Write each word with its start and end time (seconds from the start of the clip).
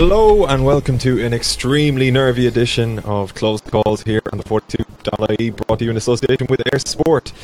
Hello 0.00 0.46
and 0.46 0.64
welcome 0.64 0.96
to 0.96 1.22
an 1.22 1.34
extremely 1.34 2.10
nervy 2.10 2.46
edition 2.46 3.00
of 3.00 3.34
Closed 3.34 3.66
Calls 3.66 4.02
here 4.02 4.22
on 4.32 4.38
the 4.38 4.44
42.ie 4.44 5.50
brought 5.50 5.78
to 5.78 5.84
you 5.84 5.90
in 5.90 5.96
association 5.98 6.46
with 6.48 6.60
eir 6.60 6.88
Sport. 6.88 7.34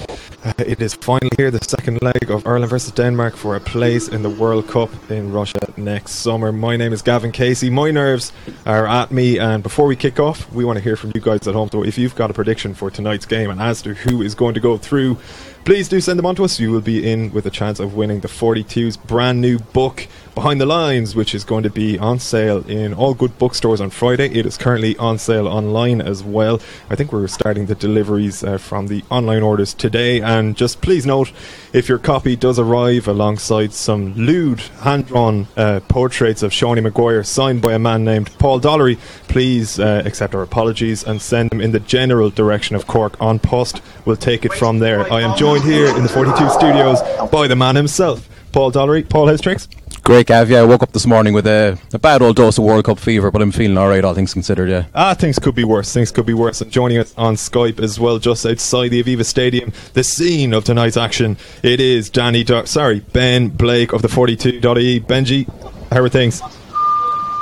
Uh, 0.42 0.54
it 0.60 0.80
is 0.80 0.94
finally 0.94 1.28
here, 1.36 1.50
the 1.50 1.62
second 1.62 2.00
leg 2.00 2.30
of 2.30 2.46
Ireland 2.46 2.70
versus 2.70 2.92
Denmark 2.92 3.36
for 3.36 3.56
a 3.56 3.60
place 3.60 4.08
in 4.08 4.22
the 4.22 4.30
World 4.30 4.68
Cup 4.68 4.88
in 5.10 5.34
Russia 5.34 5.70
next 5.76 6.12
summer. 6.12 6.50
My 6.50 6.78
name 6.78 6.94
is 6.94 7.02
Gavin 7.02 7.30
Casey. 7.30 7.68
My 7.68 7.90
nerves 7.90 8.32
are 8.64 8.86
at 8.86 9.12
me 9.12 9.38
and 9.38 9.62
before 9.62 9.84
we 9.84 9.94
kick 9.94 10.18
off, 10.18 10.50
we 10.50 10.64
want 10.64 10.78
to 10.78 10.82
hear 10.82 10.96
from 10.96 11.12
you 11.14 11.20
guys 11.20 11.46
at 11.46 11.52
home. 11.52 11.68
So 11.70 11.84
if 11.84 11.98
you've 11.98 12.14
got 12.14 12.30
a 12.30 12.32
prediction 12.32 12.72
for 12.72 12.90
tonight's 12.90 13.26
game 13.26 13.50
and 13.50 13.60
as 13.60 13.82
to 13.82 13.92
who 13.92 14.22
is 14.22 14.34
going 14.34 14.54
to 14.54 14.60
go 14.60 14.78
through, 14.78 15.18
please 15.66 15.90
do 15.90 16.00
send 16.00 16.18
them 16.18 16.24
on 16.24 16.34
to 16.36 16.44
us. 16.44 16.58
You 16.58 16.70
will 16.70 16.80
be 16.80 17.06
in 17.06 17.34
with 17.34 17.44
a 17.44 17.50
chance 17.50 17.80
of 17.80 17.96
winning 17.96 18.20
the 18.20 18.28
42's 18.28 18.96
brand 18.96 19.42
new 19.42 19.58
book 19.58 20.08
Behind 20.36 20.60
the 20.60 20.66
Lines, 20.66 21.16
which 21.16 21.34
is 21.34 21.44
going 21.44 21.62
to 21.62 21.70
be 21.70 21.98
on 21.98 22.18
sale 22.18 22.58
in 22.68 22.92
all 22.92 23.14
good 23.14 23.38
bookstores 23.38 23.80
on 23.80 23.88
Friday. 23.88 24.26
It 24.26 24.44
is 24.44 24.58
currently 24.58 24.94
on 24.98 25.16
sale 25.16 25.48
online 25.48 26.02
as 26.02 26.22
well. 26.22 26.60
I 26.90 26.94
think 26.94 27.10
we're 27.10 27.26
starting 27.26 27.64
the 27.64 27.74
deliveries 27.74 28.44
uh, 28.44 28.58
from 28.58 28.88
the 28.88 29.02
online 29.08 29.42
orders 29.42 29.72
today. 29.72 30.20
And 30.20 30.54
just 30.54 30.82
please 30.82 31.06
note 31.06 31.32
if 31.72 31.88
your 31.88 31.96
copy 31.96 32.36
does 32.36 32.58
arrive 32.58 33.08
alongside 33.08 33.72
some 33.72 34.12
lewd, 34.12 34.60
hand 34.82 35.06
drawn 35.06 35.48
uh, 35.56 35.80
portraits 35.88 36.42
of 36.42 36.52
Seanie 36.52 36.82
Maguire 36.82 37.24
signed 37.24 37.62
by 37.62 37.72
a 37.72 37.78
man 37.78 38.04
named 38.04 38.30
Paul 38.38 38.60
Dollery, 38.60 38.98
please 39.28 39.80
uh, 39.80 40.02
accept 40.04 40.34
our 40.34 40.42
apologies 40.42 41.02
and 41.02 41.22
send 41.22 41.48
them 41.48 41.62
in 41.62 41.72
the 41.72 41.80
general 41.80 42.28
direction 42.28 42.76
of 42.76 42.86
Cork 42.86 43.18
on 43.22 43.38
post. 43.38 43.80
We'll 44.04 44.16
take 44.16 44.44
it 44.44 44.52
from 44.52 44.80
there. 44.80 45.10
I 45.10 45.22
am 45.22 45.34
joined 45.38 45.64
here 45.64 45.86
in 45.96 46.02
the 46.02 46.10
42 46.10 46.50
studios 46.50 47.00
by 47.30 47.48
the 47.48 47.56
man 47.56 47.74
himself, 47.74 48.28
Paul 48.52 48.70
Dollery. 48.70 49.08
Paul, 49.08 49.28
has 49.28 49.40
tricks? 49.40 49.66
Great, 50.06 50.28
Gav. 50.28 50.48
Yeah, 50.48 50.60
I 50.60 50.62
woke 50.62 50.84
up 50.84 50.92
this 50.92 51.04
morning 51.04 51.34
with 51.34 51.48
a, 51.48 51.76
a 51.92 51.98
bad 51.98 52.22
old 52.22 52.36
dose 52.36 52.58
of 52.58 52.64
World 52.64 52.84
Cup 52.84 53.00
fever, 53.00 53.32
but 53.32 53.42
I'm 53.42 53.50
feeling 53.50 53.76
all 53.76 53.88
right, 53.88 54.04
all 54.04 54.14
things 54.14 54.32
considered, 54.32 54.68
yeah. 54.68 54.84
Ah, 54.94 55.14
things 55.14 55.36
could 55.36 55.56
be 55.56 55.64
worse. 55.64 55.92
Things 55.92 56.12
could 56.12 56.24
be 56.24 56.32
worse. 56.32 56.60
And 56.60 56.70
joining 56.70 56.98
us 56.98 57.12
on 57.16 57.34
Skype 57.34 57.80
as 57.80 57.98
well, 57.98 58.20
just 58.20 58.46
outside 58.46 58.90
the 58.90 59.02
Aviva 59.02 59.24
Stadium, 59.24 59.72
the 59.94 60.04
scene 60.04 60.54
of 60.54 60.62
tonight's 60.62 60.96
action, 60.96 61.36
it 61.64 61.80
is 61.80 62.08
Danny, 62.08 62.44
Do- 62.44 62.66
sorry, 62.66 63.00
Ben 63.00 63.48
Blake 63.48 63.92
of 63.92 64.02
the 64.02 64.06
42.ie. 64.06 65.00
Benji, 65.00 65.48
how 65.90 66.02
are 66.02 66.08
things? 66.08 66.40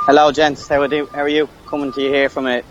Hello, 0.06 0.32
gents. 0.32 0.66
How 0.66 0.80
are, 0.80 0.94
you? 0.94 1.04
How 1.08 1.20
are 1.20 1.28
you? 1.28 1.50
Coming 1.66 1.92
to 1.92 2.00
you 2.00 2.08
here 2.08 2.30
from 2.30 2.46
a 2.46 2.62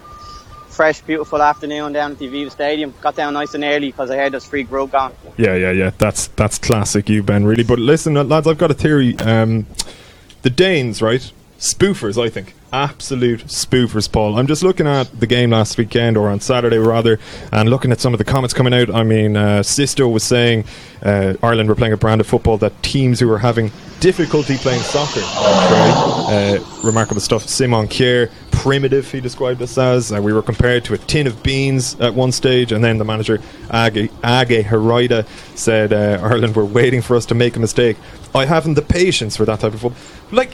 fresh, 0.73 1.01
beautiful 1.01 1.41
afternoon 1.41 1.93
down 1.93 2.11
at 2.11 2.19
the 2.19 2.27
Aviva 2.27 2.51
Stadium. 2.51 2.93
Got 3.01 3.15
down 3.15 3.33
nice 3.33 3.53
and 3.53 3.63
early 3.63 3.91
because 3.91 4.09
I 4.11 4.17
heard 4.17 4.33
there's 4.33 4.45
free 4.45 4.63
grub 4.63 4.91
gone. 4.91 5.13
Yeah, 5.37 5.55
yeah, 5.55 5.71
yeah. 5.71 5.91
That's 5.97 6.27
that's 6.27 6.57
classic, 6.57 7.09
you 7.09 7.23
Ben. 7.23 7.45
Really, 7.45 7.63
but 7.63 7.79
listen, 7.79 8.17
uh, 8.17 8.23
lads, 8.23 8.47
I've 8.47 8.57
got 8.57 8.71
a 8.71 8.73
theory. 8.73 9.17
Um, 9.19 9.67
the 10.41 10.49
Danes, 10.49 11.01
right? 11.01 11.31
Spoofers, 11.59 12.21
I 12.21 12.29
think. 12.29 12.55
Absolute 12.73 13.45
spoofers, 13.45 14.11
Paul. 14.11 14.37
I'm 14.37 14.47
just 14.47 14.63
looking 14.63 14.87
at 14.87 15.17
the 15.17 15.27
game 15.27 15.51
last 15.51 15.77
weekend, 15.77 16.17
or 16.17 16.27
on 16.27 16.41
Saturday 16.41 16.77
rather, 16.77 17.19
and 17.53 17.69
looking 17.69 17.91
at 17.91 18.01
some 18.01 18.13
of 18.13 18.17
the 18.17 18.25
comments 18.25 18.53
coming 18.53 18.73
out. 18.73 18.93
I 18.93 19.03
mean, 19.03 19.37
uh, 19.37 19.63
Sisto 19.63 20.09
was 20.09 20.23
saying 20.23 20.65
uh, 21.03 21.35
Ireland 21.41 21.69
were 21.69 21.75
playing 21.75 21.93
a 21.93 21.97
brand 21.97 22.19
of 22.19 22.27
football 22.27 22.57
that 22.57 22.83
teams 22.83 23.19
who 23.19 23.29
were 23.29 23.37
having 23.37 23.71
difficulty 24.01 24.57
playing 24.57 24.81
soccer. 24.81 25.21
Uh, 25.23 26.59
remarkable 26.83 27.21
stuff. 27.21 27.47
Simon 27.47 27.87
Kjær, 27.87 28.29
primitive, 28.63 29.11
he 29.11 29.19
described 29.19 29.61
us 29.61 29.77
as. 29.77 30.09
Uh, 30.09 30.21
we 30.21 30.31
were 30.31 30.41
compared 30.41 30.85
to 30.85 30.93
a 30.93 30.97
tin 30.97 31.27
of 31.27 31.43
beans 31.43 31.99
at 31.99 32.13
one 32.13 32.31
stage, 32.31 32.71
and 32.71 32.81
then 32.81 32.97
the 32.97 33.03
manager, 33.03 33.37
Age, 33.73 34.09
Age 34.23 35.25
said 35.55 35.91
uh, 35.91 36.21
Ireland 36.23 36.55
were 36.55 36.63
waiting 36.63 37.01
for 37.01 37.17
us 37.17 37.25
to 37.25 37.35
make 37.35 37.57
a 37.57 37.59
mistake. 37.59 37.97
I 38.33 38.45
haven't 38.45 38.75
the 38.75 38.81
patience 38.81 39.35
for 39.35 39.43
that 39.43 39.59
type 39.59 39.73
of 39.73 39.81
football. 39.81 40.01
Like, 40.31 40.53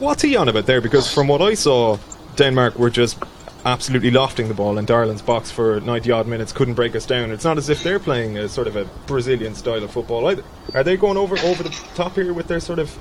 what's 0.00 0.22
he 0.22 0.34
on 0.34 0.48
about 0.48 0.66
there? 0.66 0.80
Because 0.80 1.14
from 1.14 1.28
what 1.28 1.40
I 1.40 1.54
saw, 1.54 1.98
Denmark 2.34 2.76
were 2.76 2.90
just 2.90 3.16
absolutely 3.64 4.10
lofting 4.10 4.48
the 4.48 4.54
ball 4.54 4.76
into 4.76 4.92
Ireland's 4.92 5.22
box 5.22 5.52
for 5.52 5.78
90 5.82 6.10
odd 6.10 6.26
minutes, 6.26 6.50
couldn't 6.50 6.74
break 6.74 6.96
us 6.96 7.06
down. 7.06 7.30
It's 7.30 7.44
not 7.44 7.58
as 7.58 7.68
if 7.68 7.84
they're 7.84 8.00
playing 8.00 8.38
a 8.38 8.48
sort 8.48 8.66
of 8.66 8.74
a 8.74 8.86
Brazilian 9.06 9.54
style 9.54 9.84
of 9.84 9.92
football 9.92 10.26
either. 10.26 10.42
Are 10.74 10.82
they 10.82 10.96
going 10.96 11.16
over 11.16 11.38
over 11.38 11.62
the 11.62 11.70
top 11.94 12.16
here 12.16 12.32
with 12.32 12.48
their 12.48 12.58
sort 12.58 12.80
of, 12.80 12.98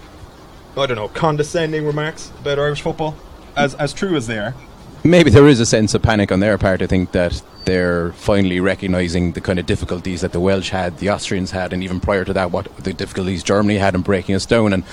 I 0.78 0.86
don't 0.86 0.98
know, 0.98 1.08
condescending 1.08 1.84
remarks 1.84 2.32
about 2.42 2.60
Irish 2.60 2.82
football? 2.82 3.16
As, 3.56 3.76
as 3.76 3.94
true 3.94 4.16
as 4.16 4.28
they 4.28 4.38
are. 4.38 4.56
Maybe 5.04 5.30
there 5.30 5.48
is 5.48 5.60
a 5.60 5.66
sense 5.66 5.94
of 5.94 6.02
panic 6.02 6.32
on 6.32 6.40
their 6.40 6.58
part. 6.58 6.82
I 6.82 6.88
think 6.88 7.12
that 7.14 7.42
they're 7.66 8.12
finally 8.14 8.60
recognising 8.60 9.34
the 9.34 9.42
kind 9.42 9.60
of 9.60 9.66
difficulties 9.66 10.22
that 10.22 10.32
the 10.32 10.40
Welsh 10.40 10.70
had, 10.70 10.98
the 10.98 11.10
Austrians 11.10 11.52
had, 11.52 11.74
and 11.74 11.84
even 11.84 12.00
prior 12.00 12.26
to 12.26 12.34
that, 12.34 12.52
what 12.52 12.74
the 12.78 12.94
difficulties 12.94 13.44
Germany 13.44 13.78
had 13.78 13.96
in 13.96 14.02
breaking 14.02 14.36
us 14.36 14.46
down. 14.46 14.74
And 14.74 14.84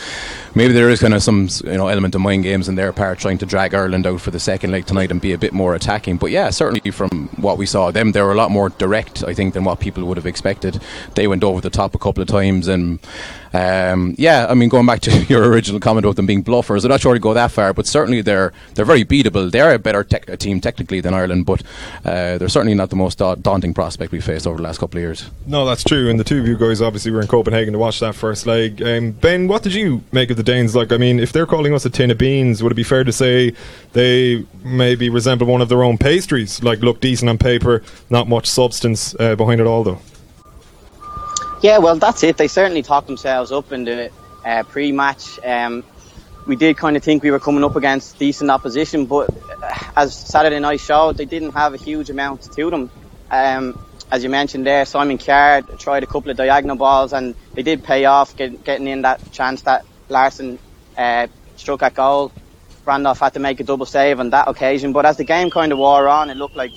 maybe 0.54 0.72
there 0.72 0.91
is 0.91 1.00
kind 1.00 1.15
of 1.15 1.22
some 1.22 1.49
you 1.65 1.77
know 1.77 1.88
element 1.88 2.15
of 2.15 2.21
mind 2.21 2.43
games 2.43 2.69
in 2.69 2.75
their 2.75 2.93
part, 2.93 3.19
trying 3.19 3.38
to 3.38 3.47
drag 3.47 3.75
Ireland 3.75 4.06
out 4.06 4.21
for 4.21 4.31
the 4.31 4.41
second 4.41 4.71
leg 4.71 4.87
tonight 4.87 5.10
and 5.10 5.21
be 5.21 5.32
a 5.32 5.38
bit 5.38 5.53
more 5.53 5.75
attacking. 5.75 6.16
But 6.19 6.31
yeah, 6.31 6.50
certainly 6.50 6.91
from 6.91 7.28
what 7.37 7.59
we 7.59 7.66
saw, 7.66 7.91
them 7.91 8.12
they 8.12 8.22
were 8.22 8.32
a 8.32 8.37
lot 8.37 8.50
more 8.50 8.71
direct, 8.71 9.25
I 9.25 9.34
think, 9.34 9.54
than 9.54 9.65
what 9.65 9.81
people 9.81 10.04
would 10.04 10.16
have 10.16 10.27
expected. 10.27 10.81
They 11.15 11.27
went 11.27 11.44
over 11.44 11.60
the 11.60 11.71
top 11.71 11.94
a 11.94 11.98
couple 11.98 12.22
of 12.22 12.28
times 12.28 12.69
and. 12.69 12.98
Um, 13.53 14.15
yeah, 14.19 14.47
I 14.50 14.54
mean, 14.54 14.69
going 14.69 14.84
back 14.84 15.00
to 15.03 15.25
your 15.28 15.48
original 15.48 15.81
comment 15.81 16.04
about 16.04 16.16
them 16.16 16.27
being 16.27 16.44
bluffers, 16.44 16.84
I'm 16.84 16.91
not 16.91 17.00
sure 17.00 17.15
to 17.15 17.21
go 17.21 17.33
that 17.33 17.50
far, 17.50 17.72
but 17.72 17.87
certainly 17.87 18.21
they're 18.21 18.53
they're 18.75 18.84
very 18.84 19.03
beatable. 19.04 19.50
They're 19.50 19.72
a 19.72 19.78
better 19.78 20.04
te- 20.04 20.37
team 20.37 20.60
technically 20.60 21.00
than 21.00 21.15
Ireland, 21.15 21.47
but 21.47 21.62
uh, 22.04 22.37
they're 22.37 22.50
certainly 22.56 22.74
not 22.74 22.88
the 22.88 22.96
most 22.96 23.18
da- 23.18 23.34
daunting 23.34 23.74
prospect 23.74 24.12
we 24.12 24.18
faced 24.18 24.46
over 24.46 24.56
the 24.56 24.62
last 24.62 24.78
couple 24.78 24.96
of 24.96 25.02
years. 25.02 25.28
No, 25.46 25.66
that's 25.66 25.84
true. 25.84 26.08
And 26.08 26.18
the 26.18 26.24
two 26.24 26.40
of 26.40 26.48
you 26.48 26.56
guys 26.56 26.80
obviously 26.80 27.10
were 27.10 27.20
in 27.20 27.26
Copenhagen 27.26 27.74
to 27.74 27.78
watch 27.78 28.00
that 28.00 28.14
first 28.14 28.46
leg. 28.46 28.80
Um, 28.80 29.10
ben, 29.10 29.46
what 29.46 29.62
did 29.62 29.74
you 29.74 30.02
make 30.10 30.30
of 30.30 30.38
the 30.38 30.42
Danes? 30.42 30.74
Like, 30.74 30.90
I 30.90 30.96
mean, 30.96 31.20
if 31.20 31.32
they're 31.32 31.44
calling 31.44 31.74
us 31.74 31.84
a 31.84 31.90
tin 31.90 32.10
of 32.10 32.16
beans, 32.16 32.62
would 32.62 32.72
it 32.72 32.74
be 32.74 32.82
fair 32.82 33.04
to 33.04 33.12
say 33.12 33.52
they 33.92 34.46
maybe 34.64 35.10
resemble 35.10 35.46
one 35.46 35.60
of 35.60 35.68
their 35.68 35.82
own 35.82 35.98
pastries? 35.98 36.62
Like, 36.62 36.78
look 36.78 37.02
decent 37.02 37.28
on 37.28 37.36
paper, 37.36 37.82
not 38.08 38.26
much 38.26 38.46
substance 38.46 39.14
uh, 39.20 39.36
behind 39.36 39.60
it 39.60 39.66
all, 39.66 39.84
though. 39.84 39.98
Yeah, 41.60 41.76
well, 41.76 41.96
that's 41.96 42.22
it. 42.22 42.38
They 42.38 42.48
certainly 42.48 42.82
talked 42.82 43.06
themselves 43.06 43.52
up 43.52 43.70
in 43.70 43.84
the 43.84 44.10
uh, 44.46 44.62
pre-match. 44.62 45.38
Um, 45.44 45.84
we 46.46 46.56
did 46.56 46.76
kind 46.76 46.96
of 46.96 47.02
think 47.02 47.22
we 47.22 47.30
were 47.30 47.40
coming 47.40 47.64
up 47.64 47.76
against 47.76 48.18
decent 48.18 48.50
opposition, 48.50 49.06
but 49.06 49.30
uh, 49.62 49.74
as 49.96 50.14
Saturday 50.16 50.60
night 50.60 50.80
showed, 50.80 51.16
they 51.16 51.24
didn't 51.24 51.52
have 51.52 51.74
a 51.74 51.76
huge 51.76 52.08
amount 52.10 52.42
to 52.42 52.70
them. 52.70 52.90
Um, 53.30 53.78
as 54.10 54.22
you 54.22 54.30
mentioned 54.30 54.64
there, 54.66 54.84
Simon 54.84 55.18
Kjær 55.18 55.78
tried 55.80 56.04
a 56.04 56.06
couple 56.06 56.30
of 56.30 56.36
diagonal 56.36 56.76
balls, 56.76 57.12
and 57.12 57.34
they 57.54 57.62
did 57.62 57.82
pay 57.82 58.04
off 58.04 58.36
get, 58.36 58.64
getting 58.64 58.86
in 58.86 59.02
that 59.02 59.32
chance 59.32 59.62
that 59.62 59.84
Larsson 60.08 60.58
uh, 60.96 61.26
struck 61.56 61.82
at 61.82 61.94
goal. 61.94 62.30
Randolph 62.84 63.18
had 63.18 63.32
to 63.34 63.40
make 63.40 63.58
a 63.58 63.64
double 63.64 63.86
save 63.86 64.20
on 64.20 64.30
that 64.30 64.46
occasion, 64.46 64.92
but 64.92 65.04
as 65.04 65.16
the 65.16 65.24
game 65.24 65.50
kind 65.50 65.72
of 65.72 65.78
wore 65.78 66.08
on, 66.08 66.30
it 66.30 66.36
looked 66.36 66.56
like 66.56 66.70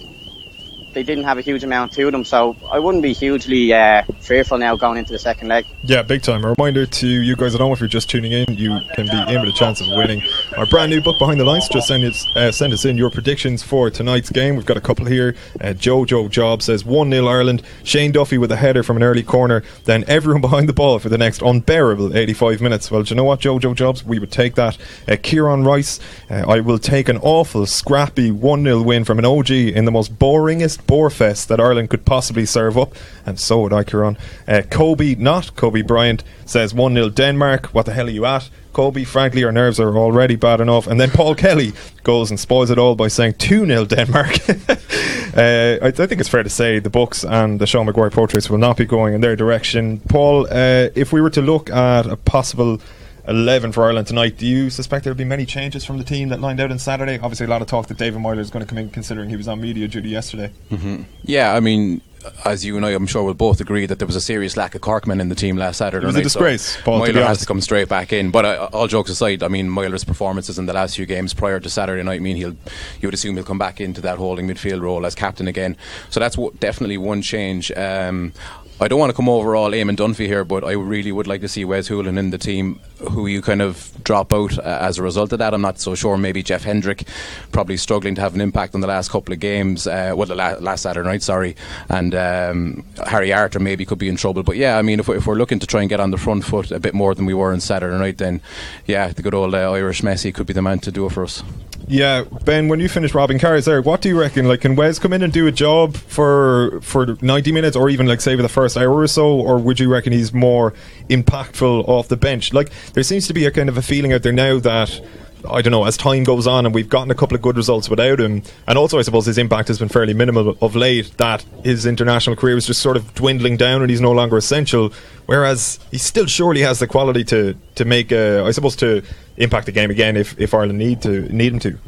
they 0.93 1.03
didn't 1.03 1.23
have 1.23 1.37
a 1.37 1.41
huge 1.41 1.63
amount 1.63 1.91
to 1.93 2.09
them, 2.11 2.23
so 2.23 2.55
I 2.71 2.79
wouldn't 2.79 3.03
be 3.03 3.13
hugely 3.13 3.73
uh, 3.73 4.03
fearful 4.19 4.57
now 4.57 4.75
going 4.75 4.97
into 4.97 5.11
the 5.11 5.19
second 5.19 5.47
leg. 5.47 5.65
Yeah, 5.83 6.01
big 6.01 6.21
time. 6.21 6.43
A 6.43 6.53
reminder 6.57 6.85
to 6.85 7.07
you 7.07 7.35
guys 7.35 7.55
at 7.55 7.61
home 7.61 7.71
if 7.73 7.79
you're 7.79 7.87
just 7.87 8.09
tuning 8.09 8.31
in, 8.31 8.53
you 8.53 8.79
can 8.95 9.07
be 9.07 9.33
in 9.33 9.41
with 9.41 9.49
a 9.49 9.57
chance 9.57 9.81
of 9.81 9.87
winning 9.87 10.21
our 10.57 10.65
brand 10.65 10.91
new 10.91 11.01
book 11.01 11.17
behind 11.19 11.39
the 11.39 11.45
lines. 11.45 11.67
Just 11.69 11.87
send 11.87 12.03
us 12.03 12.25
uh, 12.35 12.51
send 12.51 12.73
us 12.73 12.85
in 12.85 12.97
your 12.97 13.09
predictions 13.09 13.63
for 13.63 13.89
tonight's 13.89 14.29
game. 14.29 14.55
We've 14.55 14.65
got 14.65 14.77
a 14.77 14.81
couple 14.81 15.05
here. 15.05 15.35
Uh, 15.61 15.73
Jojo 15.73 16.29
Job 16.29 16.61
says 16.61 16.83
one 16.83 17.11
0 17.11 17.27
Ireland. 17.27 17.61
Shane 17.83 18.11
Duffy 18.11 18.37
with 18.37 18.51
a 18.51 18.55
header 18.55 18.83
from 18.83 18.97
an 18.97 19.03
early 19.03 19.23
corner. 19.23 19.63
Then 19.85 20.03
everyone 20.07 20.41
behind 20.49 20.67
the 20.67 20.73
ball 20.73 20.99
for 20.99 21.09
the 21.09 21.17
next 21.17 21.41
unbearable 21.41 22.15
85 22.15 22.61
minutes. 22.61 22.91
Well, 22.91 23.03
do 23.03 23.09
you 23.09 23.15
know 23.15 23.23
what, 23.23 23.41
Jojo 23.41 23.75
Jobs? 23.75 24.03
We 24.03 24.19
would 24.19 24.31
take 24.31 24.55
that. 24.55 24.77
Uh, 25.07 25.17
Kieran 25.21 25.63
Rice. 25.63 25.99
Uh, 26.29 26.45
I 26.47 26.59
will 26.59 26.79
take 26.79 27.09
an 27.09 27.17
awful 27.17 27.65
scrappy 27.65 28.31
one 28.31 28.63
0 28.63 28.81
win 28.81 29.03
from 29.05 29.19
an 29.19 29.25
OG 29.25 29.51
in 29.51 29.85
the 29.85 29.91
most 29.91 30.17
boringest 30.17 30.85
borefest 30.89 31.47
that 31.47 31.59
Ireland 31.59 31.91
could 31.91 32.03
possibly 32.03 32.45
serve 32.45 32.77
up. 32.77 32.93
And 33.25 33.39
so 33.39 33.61
would 33.61 33.73
I, 33.73 33.83
Kieran. 33.83 34.17
Uh, 34.47 34.63
Kobe, 34.69 35.15
not 35.15 35.55
Kobe 35.55 35.83
Bryant, 35.83 36.23
says 36.45 36.73
1 36.73 36.93
0 36.93 37.09
Denmark. 37.09 37.67
What 37.67 37.85
the 37.85 37.93
hell 37.93 38.07
are 38.07 38.11
you 38.11 38.25
at? 38.25 38.49
Kobe, 38.73 39.03
frankly, 39.03 39.43
our 39.43 39.51
nerves 39.51 39.79
are 39.79 39.95
already 39.97 40.35
bad 40.35 40.61
enough. 40.61 40.87
And 40.87 40.99
then 40.99 41.11
Paul 41.11 41.35
Kelly 41.35 41.73
goes 42.03 42.29
and 42.31 42.39
spoils 42.39 42.71
it 42.71 42.79
all 42.79 42.95
by 42.95 43.07
saying 43.07 43.35
2 43.35 43.65
0 43.65 43.85
Denmark. 43.85 44.49
uh, 44.49 45.77
I, 45.81 45.87
I, 45.87 45.91
think 45.91 46.19
it's 46.19 46.29
fair 46.29 46.43
to 46.43 46.49
say 46.49 46.79
the 46.79 46.89
books 46.89 47.23
and 47.23 47.59
the 47.59 47.67
Sean 47.67 47.85
Maguire 47.85 48.09
portraits 48.09 48.49
will 48.49 48.57
not 48.57 48.77
be 48.77 48.85
going 48.85 49.13
in 49.13 49.21
their 49.21 49.35
direction. 49.35 49.99
Paul, 50.09 50.47
uh, 50.49 50.89
if 50.95 51.13
we 51.13 51.21
were 51.21 51.29
to 51.31 51.41
look 51.41 51.69
at 51.69 52.07
a 52.07 52.15
possible 52.15 52.79
11 53.29 53.71
for 53.71 53.83
Ireland 53.83 54.07
tonight. 54.07 54.37
Do 54.37 54.47
you 54.47 54.69
suspect 54.71 55.03
there'll 55.03 55.17
be 55.17 55.23
many 55.23 55.45
changes 55.45 55.85
from 55.85 55.99
the 55.99 56.03
team 56.03 56.29
that 56.29 56.41
lined 56.41 56.59
out 56.59 56.71
on 56.71 56.79
Saturday? 56.79 57.19
Obviously, 57.19 57.45
a 57.45 57.49
lot 57.49 57.61
of 57.61 57.67
talk 57.67 57.87
that 57.87 57.97
David 57.97 58.19
Meyler 58.19 58.41
is 58.41 58.49
going 58.49 58.65
to 58.65 58.67
come 58.67 58.79
in, 58.79 58.89
considering 58.89 59.29
he 59.29 59.35
was 59.35 59.47
on 59.47 59.61
media 59.61 59.87
duty 59.87 60.09
yesterday. 60.09 60.51
Mm-hmm. 60.71 61.03
Yeah, 61.23 61.53
I 61.53 61.59
mean, 61.59 62.01
as 62.43 62.65
you 62.65 62.75
and 62.75 62.83
I, 62.83 62.89
I'm 62.89 63.05
sure, 63.05 63.23
will 63.23 63.35
both 63.35 63.61
agree 63.61 63.85
that 63.85 63.99
there 63.99 64.07
was 64.07 64.15
a 64.15 64.21
serious 64.21 64.57
lack 64.57 64.73
of 64.73 64.81
Corkmen 64.81 65.21
in 65.21 65.29
the 65.29 65.35
team 65.35 65.57
last 65.57 65.77
Saturday. 65.77 66.03
It 66.03 66.07
was 66.07 66.15
night, 66.15 66.21
a 66.21 66.23
disgrace. 66.23 66.75
So 66.75 66.81
Paul, 66.81 66.99
Meyler 66.99 67.23
has 67.23 67.39
to 67.39 67.45
come 67.45 67.61
straight 67.61 67.87
back 67.87 68.11
in. 68.11 68.31
But 68.31 68.45
uh, 68.45 68.69
all 68.73 68.87
jokes 68.87 69.11
aside, 69.11 69.43
I 69.43 69.47
mean, 69.47 69.69
Meyler's 69.69 70.03
performances 70.03 70.57
in 70.57 70.65
the 70.65 70.73
last 70.73 70.95
few 70.95 71.05
games 71.05 71.33
prior 71.35 71.59
to 71.59 71.69
Saturday 71.69 72.01
night 72.01 72.15
I 72.15 72.19
mean 72.19 72.35
he'll, 72.35 72.55
you 72.99 73.07
would 73.07 73.13
assume 73.13 73.35
he'll 73.35 73.45
come 73.45 73.59
back 73.59 73.79
into 73.79 74.01
that 74.01 74.17
holding 74.17 74.47
midfield 74.47 74.81
role 74.81 75.05
as 75.05 75.13
captain 75.13 75.47
again. 75.47 75.77
So 76.09 76.19
that's 76.19 76.35
w- 76.35 76.55
definitely 76.59 76.97
one 76.97 77.21
change. 77.21 77.71
Um, 77.73 78.33
I 78.81 78.87
don't 78.87 78.99
want 78.99 79.09
to 79.09 79.15
come 79.15 79.27
over 79.27 79.55
all 79.55 79.71
Eamon 79.71 79.97
Dunphy 79.97 80.25
here, 80.25 80.45
but 80.45 80.63
I 80.63 80.71
really 80.71 81.11
would 81.11 81.27
like 81.27 81.41
to 81.41 81.49
see 81.49 81.65
Wes 81.65 81.89
Hoolahan 81.89 82.17
in 82.17 82.29
the 82.29 82.37
team. 82.37 82.79
Who 83.11 83.27
you 83.27 83.41
kind 83.41 83.61
of 83.61 83.91
drop 84.03 84.33
out 84.33 84.57
uh, 84.57 84.79
as 84.81 84.97
a 84.97 85.03
result 85.03 85.31
of 85.33 85.39
that, 85.39 85.53
I'm 85.53 85.61
not 85.61 85.79
so 85.79 85.95
sure. 85.95 86.17
Maybe 86.17 86.43
Jeff 86.43 86.63
Hendrick 86.63 87.05
probably 87.51 87.77
struggling 87.77 88.15
to 88.15 88.21
have 88.21 88.35
an 88.35 88.41
impact 88.41 88.75
on 88.75 88.81
the 88.81 88.87
last 88.87 89.09
couple 89.09 89.33
of 89.33 89.39
games. 89.39 89.87
Uh, 89.87 90.13
well, 90.15 90.27
the 90.27 90.35
la- 90.35 90.57
last 90.59 90.81
Saturday 90.81 91.07
night, 91.07 91.23
sorry, 91.23 91.55
and 91.89 92.13
um, 92.13 92.85
Harry 93.07 93.31
Arter 93.31 93.59
maybe 93.59 93.85
could 93.85 93.99
be 93.99 94.09
in 94.09 94.17
trouble. 94.17 94.43
But 94.43 94.57
yeah, 94.57 94.77
I 94.77 94.81
mean, 94.81 94.99
if 94.99 95.07
we're, 95.07 95.17
if 95.17 95.27
we're, 95.27 95.35
looking 95.35 95.59
to 95.59 95.67
try 95.67 95.79
and 95.79 95.89
get 95.89 96.01
on 96.01 96.11
the 96.11 96.17
front 96.17 96.43
foot 96.43 96.71
a 96.71 96.79
bit 96.79 96.93
more 96.93 97.15
than 97.15 97.25
we 97.25 97.33
were 97.33 97.53
on 97.53 97.61
Saturday 97.61 97.97
night, 97.97 98.17
then 98.17 98.41
yeah, 98.85 99.07
the 99.09 99.21
good 99.21 99.33
old 99.33 99.55
uh, 99.55 99.71
Irish 99.71 100.01
Messi 100.01 100.33
could 100.33 100.47
be 100.47 100.53
the 100.53 100.61
man 100.61 100.79
to 100.79 100.91
do 100.91 101.05
it 101.05 101.11
for 101.11 101.23
us. 101.23 101.43
Yeah, 101.87 102.25
Ben, 102.45 102.67
when 102.67 102.79
you 102.79 102.87
finish 102.87 103.15
robbing 103.15 103.39
cars 103.39 103.65
there, 103.65 103.81
what 103.81 104.01
do 104.01 104.09
you 104.09 104.19
reckon? 104.19 104.47
Like, 104.47 104.61
can 104.61 104.75
Wes 104.75 104.99
come 104.99 105.11
in 105.11 105.23
and 105.23 105.33
do 105.33 105.47
a 105.47 105.51
job 105.51 105.95
for 105.95 106.79
for 106.81 107.17
90 107.19 107.51
minutes 107.51 107.75
or 107.75 107.89
even, 107.89 108.05
like, 108.05 108.21
say, 108.21 108.35
for 108.35 108.43
the 108.43 108.49
first 108.49 108.77
hour 108.77 108.93
or 108.93 109.07
so? 109.07 109.27
Or 109.27 109.57
would 109.57 109.79
you 109.79 109.89
reckon 109.89 110.13
he's 110.13 110.31
more 110.31 110.73
impactful 111.09 111.87
off 111.87 112.07
the 112.07 112.15
bench? 112.15 112.53
Like, 112.53 112.69
there 112.93 113.03
seems 113.03 113.27
to 113.27 113.33
be 113.33 113.45
a 113.45 113.51
kind 113.51 113.69
of 113.69 113.77
a 113.77 113.81
feeling 113.81 114.13
out 114.13 114.23
there 114.23 114.33
now 114.33 114.59
that. 114.59 115.01
I 115.49 115.61
don't 115.61 115.71
know, 115.71 115.85
as 115.85 115.95
time 115.95 116.25
goes 116.25 116.47
on 116.47 116.65
and 116.65 116.75
we've 116.75 116.89
gotten 116.89 117.11
a 117.11 117.15
couple 117.15 117.33
of 117.33 117.41
good 117.41 117.55
results 117.55 117.89
without 117.89 118.19
him, 118.19 118.43
and 118.67 118.77
also 118.77 118.99
I 118.99 119.03
suppose 119.03 119.25
his 119.25 119.37
impact 119.37 119.69
has 119.69 119.79
been 119.79 119.87
fairly 119.87 120.13
minimal 120.13 120.57
of 120.61 120.75
late, 120.75 121.13
that 121.15 121.43
his 121.63 121.85
international 121.85 122.35
career 122.35 122.57
is 122.57 122.67
just 122.67 122.81
sort 122.81 122.97
of 122.97 123.13
dwindling 123.15 123.55
down 123.55 123.81
and 123.81 123.89
he's 123.89 124.01
no 124.01 124.11
longer 124.11 124.35
essential. 124.35 124.91
Whereas 125.27 125.79
he 125.91 125.97
still 125.97 126.25
surely 126.25 126.59
has 126.63 126.79
the 126.79 126.87
quality 126.87 127.23
to, 127.23 127.55
to 127.75 127.85
make, 127.85 128.11
a, 128.11 128.43
I 128.43 128.51
suppose, 128.51 128.75
to 128.77 129.01
impact 129.37 129.67
the 129.67 129.71
game 129.71 129.91
again 129.91 130.17
if, 130.17 130.37
if 130.37 130.53
Ireland 130.53 130.77
need 130.77 131.01
to 131.03 131.21
need 131.33 131.53
him 131.53 131.59
to. 131.59 131.79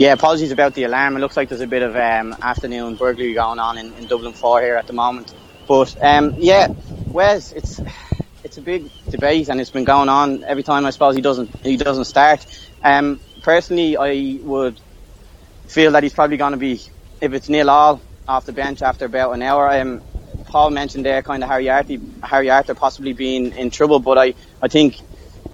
Yeah, 0.00 0.14
apologies 0.14 0.50
about 0.50 0.72
the 0.72 0.84
alarm. 0.84 1.14
It 1.18 1.20
looks 1.20 1.36
like 1.36 1.50
there's 1.50 1.60
a 1.60 1.66
bit 1.66 1.82
of 1.82 1.94
um, 1.94 2.34
afternoon 2.40 2.96
burglary 2.96 3.34
going 3.34 3.58
on 3.58 3.76
in, 3.76 3.92
in, 3.98 4.06
Dublin 4.06 4.32
4 4.32 4.62
here 4.62 4.76
at 4.76 4.86
the 4.86 4.94
moment. 4.94 5.34
But 5.68 5.94
um, 6.02 6.34
yeah, 6.38 6.68
Wes, 7.08 7.52
it's 7.52 7.82
it's 8.42 8.56
a 8.56 8.62
big 8.62 8.90
debate 9.10 9.48
and 9.48 9.60
it's 9.60 9.70
been 9.70 9.84
going 9.84 10.08
on 10.08 10.44
every 10.44 10.62
time. 10.62 10.86
I 10.86 10.90
suppose 10.90 11.14
he 11.14 11.22
doesn't 11.22 11.54
he 11.64 11.76
doesn't 11.76 12.06
start. 12.06 12.46
Um, 12.82 13.20
personally, 13.42 13.96
I 13.96 14.38
would 14.42 14.80
feel 15.66 15.92
that 15.92 16.02
he's 16.02 16.14
probably 16.14 16.36
going 16.36 16.52
to 16.52 16.58
be 16.58 16.80
if 17.20 17.32
it's 17.32 17.48
nil 17.48 17.70
all 17.70 18.00
off 18.26 18.46
the 18.46 18.52
bench 18.52 18.82
after 18.82 19.04
about 19.04 19.32
an 19.32 19.42
hour. 19.42 19.70
Um, 19.70 20.02
Paul 20.46 20.70
mentioned 20.70 21.04
there 21.04 21.22
kind 21.22 21.42
of 21.42 21.48
Harry 21.48 21.68
Arter, 21.68 21.96
Harry 22.22 22.50
Arter 22.50 22.74
possibly 22.74 23.12
being 23.12 23.52
in 23.52 23.70
trouble, 23.70 24.00
but 24.00 24.18
I, 24.18 24.34
I 24.60 24.68
think 24.68 25.00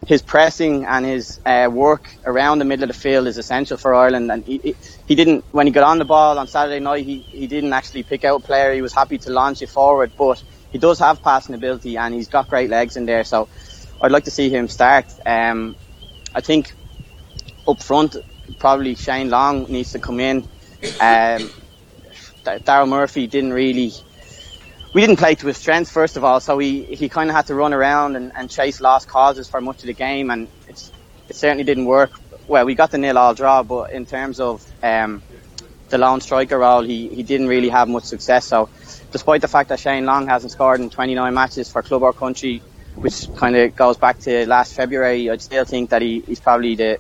his 0.06 0.22
pressing 0.22 0.84
and 0.84 1.04
his 1.04 1.40
uh, 1.44 1.68
work 1.70 2.08
around 2.24 2.58
the 2.60 2.64
middle 2.64 2.84
of 2.84 2.88
the 2.88 2.94
field 2.94 3.26
is 3.26 3.38
essential 3.38 3.76
for 3.76 3.94
Ireland. 3.94 4.30
And 4.30 4.44
he, 4.44 4.76
he 5.06 5.14
didn't, 5.14 5.44
when 5.50 5.66
he 5.66 5.72
got 5.72 5.84
on 5.84 5.98
the 5.98 6.04
ball 6.04 6.38
on 6.38 6.46
Saturday 6.46 6.80
night, 6.80 7.04
he, 7.04 7.18
he 7.18 7.46
didn't 7.46 7.72
actually 7.72 8.04
pick 8.04 8.24
out 8.24 8.42
a 8.42 8.46
player. 8.46 8.72
He 8.72 8.82
was 8.82 8.92
happy 8.92 9.18
to 9.18 9.30
launch 9.30 9.62
it 9.62 9.68
forward, 9.68 10.12
but 10.16 10.42
he 10.76 10.78
does 10.78 10.99
have 10.99 11.23
passing 11.23 11.55
ability 11.55 11.96
and 11.96 12.12
he's 12.12 12.28
got 12.28 12.50
great 12.50 12.69
legs 12.69 12.99
in 12.99 13.06
there. 13.06 13.25
So 13.25 13.49
I'd 14.02 14.12
like 14.12 14.25
to 14.25 14.31
see 14.31 14.50
him 14.50 14.69
start. 14.69 15.06
Um, 15.25 15.75
I 16.34 16.43
think 16.43 16.70
up 17.67 17.82
front, 17.82 18.14
probably 18.58 18.94
Shane 18.94 19.31
Long 19.31 19.73
needs 19.73 19.93
to 19.93 19.99
come 19.99 20.20
in. 20.20 20.43
Um, 21.00 21.50
Daryl 22.44 22.88
Murphy 22.88 23.26
didn't 23.26 23.55
really 23.55 23.90
we 24.93 25.00
didn't 25.00 25.17
play 25.17 25.34
to 25.34 25.46
his 25.46 25.56
strengths 25.56 25.90
first 25.90 26.19
of 26.19 26.25
all, 26.25 26.40
so 26.40 26.58
he, 26.58 26.82
he 26.82 27.08
kind 27.08 27.31
of 27.31 27.37
had 27.37 27.46
to 27.46 27.55
run 27.55 27.73
around 27.73 28.17
and, 28.17 28.32
and 28.34 28.50
chase 28.50 28.78
lost 28.81 29.08
causes 29.08 29.49
for 29.49 29.61
much 29.62 29.81
of 29.81 29.87
the 29.87 29.94
game, 29.94 30.31
and 30.31 30.46
it's, 30.69 30.93
it 31.28 31.37
certainly 31.37 31.64
didn't 31.64 31.87
work. 31.87 32.12
Well, 32.49 32.67
we 32.67 32.75
got 32.75 32.90
the 32.90 32.99
nil 32.99 33.17
all 33.17 33.34
draw, 33.34 33.62
but 33.62 33.93
in 33.93 34.05
terms 34.05 34.40
of 34.40 34.62
um, 34.82 35.23
the 35.88 35.98
lone 35.98 36.20
striker 36.20 36.58
role, 36.58 36.82
he, 36.82 37.08
he 37.08 37.22
didn't 37.22 37.48
really 37.48 37.68
have 37.68 37.88
much 37.88 38.04
success. 38.04 38.46
So, 38.46 38.68
despite 39.12 39.40
the 39.40 39.48
fact 39.48 39.68
that 39.68 39.80
Shane 39.80 40.04
Long 40.04 40.26
hasn't 40.26 40.52
scored 40.52 40.80
in 40.80 40.90
29 40.90 41.32
matches 41.32 41.70
for 41.70 41.82
club 41.82 42.02
or 42.02 42.12
country, 42.12 42.62
which 42.94 43.32
kind 43.36 43.56
of 43.56 43.76
goes 43.76 43.96
back 43.96 44.18
to 44.20 44.46
last 44.46 44.74
February, 44.74 45.30
I 45.30 45.36
still 45.36 45.64
think 45.64 45.90
that 45.90 46.02
he, 46.02 46.20
he's 46.20 46.40
probably 46.40 46.74
the 46.74 46.98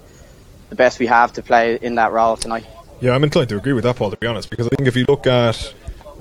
the 0.68 0.74
best 0.74 0.98
we 0.98 1.06
have 1.06 1.32
to 1.34 1.42
play 1.42 1.78
in 1.80 1.94
that 1.94 2.10
role 2.10 2.36
tonight. 2.36 2.66
Yeah, 3.00 3.12
I'm 3.12 3.22
inclined 3.22 3.48
to 3.50 3.56
agree 3.56 3.72
with 3.72 3.84
that, 3.84 3.96
Paul. 3.96 4.10
To 4.10 4.16
be 4.16 4.26
honest, 4.26 4.50
because 4.50 4.66
I 4.66 4.70
think 4.70 4.88
if 4.88 4.96
you 4.96 5.04
look 5.06 5.26
at 5.26 5.74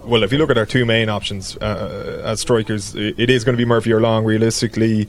well, 0.03 0.23
if 0.23 0.31
you 0.31 0.37
look 0.37 0.49
at 0.49 0.57
our 0.57 0.65
two 0.65 0.85
main 0.85 1.09
options 1.09 1.57
uh, 1.57 2.21
as 2.23 2.41
strikers, 2.41 2.95
it 2.95 3.29
is 3.29 3.43
going 3.43 3.53
to 3.53 3.57
be 3.57 3.65
Murphy 3.65 3.91
or 3.91 3.99
Long. 3.99 4.23
Realistically, 4.23 5.07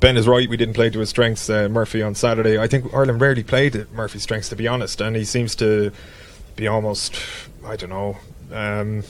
Ben 0.00 0.16
is 0.16 0.28
right. 0.28 0.48
We 0.48 0.56
didn't 0.56 0.74
play 0.74 0.90
to 0.90 0.98
his 0.98 1.08
strengths, 1.08 1.48
uh, 1.48 1.68
Murphy, 1.68 2.02
on 2.02 2.14
Saturday. 2.14 2.58
I 2.58 2.66
think 2.66 2.92
Ireland 2.92 3.20
rarely 3.20 3.42
played 3.42 3.76
at 3.76 3.92
Murphy's 3.92 4.22
strengths, 4.22 4.48
to 4.50 4.56
be 4.56 4.68
honest, 4.68 5.00
and 5.00 5.16
he 5.16 5.24
seems 5.24 5.54
to 5.56 5.90
be 6.56 6.66
almost, 6.66 7.20
I 7.64 7.76
don't 7.76 7.90
know. 7.90 8.16
Um, 8.52 9.04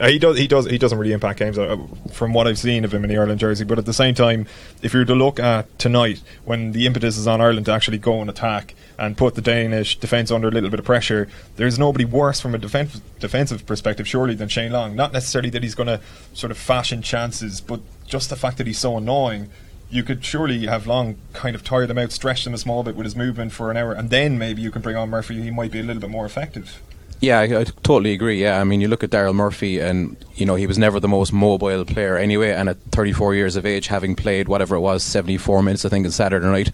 uh, 0.00 0.08
he 0.08 0.18
does. 0.18 0.38
He 0.38 0.46
does. 0.46 0.64
He 0.66 0.78
doesn't 0.78 0.98
really 0.98 1.12
impact 1.12 1.38
games 1.38 1.58
uh, 1.58 1.76
from 2.12 2.32
what 2.32 2.46
I've 2.46 2.58
seen 2.58 2.84
of 2.84 2.94
him 2.94 3.04
in 3.04 3.10
the 3.10 3.18
Ireland 3.18 3.40
jersey. 3.40 3.64
But 3.64 3.78
at 3.78 3.84
the 3.84 3.92
same 3.92 4.14
time, 4.14 4.46
if 4.80 4.94
you 4.94 5.00
were 5.00 5.04
to 5.04 5.14
look 5.14 5.38
at 5.38 5.78
tonight, 5.78 6.22
when 6.46 6.72
the 6.72 6.86
impetus 6.86 7.18
is 7.18 7.26
on 7.26 7.42
Ireland 7.42 7.66
to 7.66 7.72
actually 7.72 7.98
go 7.98 8.22
and 8.22 8.30
attack, 8.30 8.74
and 9.02 9.16
put 9.16 9.34
the 9.34 9.40
Danish 9.40 9.98
defence 9.98 10.30
under 10.30 10.46
a 10.46 10.50
little 10.52 10.70
bit 10.70 10.78
of 10.78 10.86
pressure. 10.86 11.28
There's 11.56 11.76
nobody 11.76 12.04
worse 12.04 12.40
from 12.40 12.54
a 12.54 12.58
defensive 12.58 13.00
defensive 13.18 13.66
perspective, 13.66 14.06
surely, 14.06 14.34
than 14.34 14.48
Shane 14.48 14.70
Long. 14.70 14.94
Not 14.94 15.12
necessarily 15.12 15.50
that 15.50 15.62
he's 15.64 15.74
going 15.74 15.88
to 15.88 16.00
sort 16.34 16.52
of 16.52 16.56
fashion 16.56 17.02
chances, 17.02 17.60
but 17.60 17.80
just 18.06 18.30
the 18.30 18.36
fact 18.36 18.58
that 18.58 18.66
he's 18.68 18.78
so 18.78 18.96
annoying. 18.96 19.50
You 19.92 20.02
could 20.02 20.24
surely 20.24 20.66
have 20.66 20.86
Long 20.86 21.18
kind 21.34 21.54
of 21.54 21.62
tire 21.62 21.86
them 21.86 21.98
out, 21.98 22.12
stretch 22.12 22.44
them 22.44 22.54
a 22.54 22.58
small 22.58 22.82
bit 22.82 22.96
with 22.96 23.04
his 23.04 23.14
movement 23.14 23.52
for 23.52 23.70
an 23.70 23.76
hour, 23.76 23.92
and 23.92 24.10
then 24.10 24.38
maybe 24.38 24.62
you 24.62 24.70
can 24.70 24.82
bring 24.82 24.96
on 24.96 25.10
Murphy. 25.10 25.40
He 25.40 25.50
might 25.50 25.70
be 25.70 25.80
a 25.80 25.82
little 25.82 26.00
bit 26.00 26.10
more 26.10 26.26
effective. 26.26 26.80
Yeah, 27.20 27.38
I, 27.38 27.60
I, 27.60 27.64
totally 27.84 28.12
agree. 28.12 28.42
Yeah, 28.42 28.60
I 28.60 28.64
mean, 28.64 28.80
you 28.80 28.88
look 28.88 29.04
at 29.04 29.10
Daryl 29.10 29.34
Murphy, 29.34 29.78
and 29.78 30.16
you 30.34 30.44
know 30.44 30.56
he 30.56 30.66
was 30.66 30.76
never 30.76 30.98
the 30.98 31.08
most 31.08 31.32
mobile 31.32 31.84
player 31.84 32.16
anyway. 32.16 32.50
And 32.50 32.68
at 32.68 32.78
34 32.90 33.36
years 33.36 33.54
of 33.54 33.64
age, 33.64 33.86
having 33.86 34.16
played 34.16 34.48
whatever 34.48 34.74
it 34.74 34.80
was, 34.80 35.04
74 35.04 35.62
minutes, 35.62 35.84
I 35.84 35.88
think, 35.88 36.04
on 36.04 36.10
Saturday 36.10 36.46
night, 36.46 36.72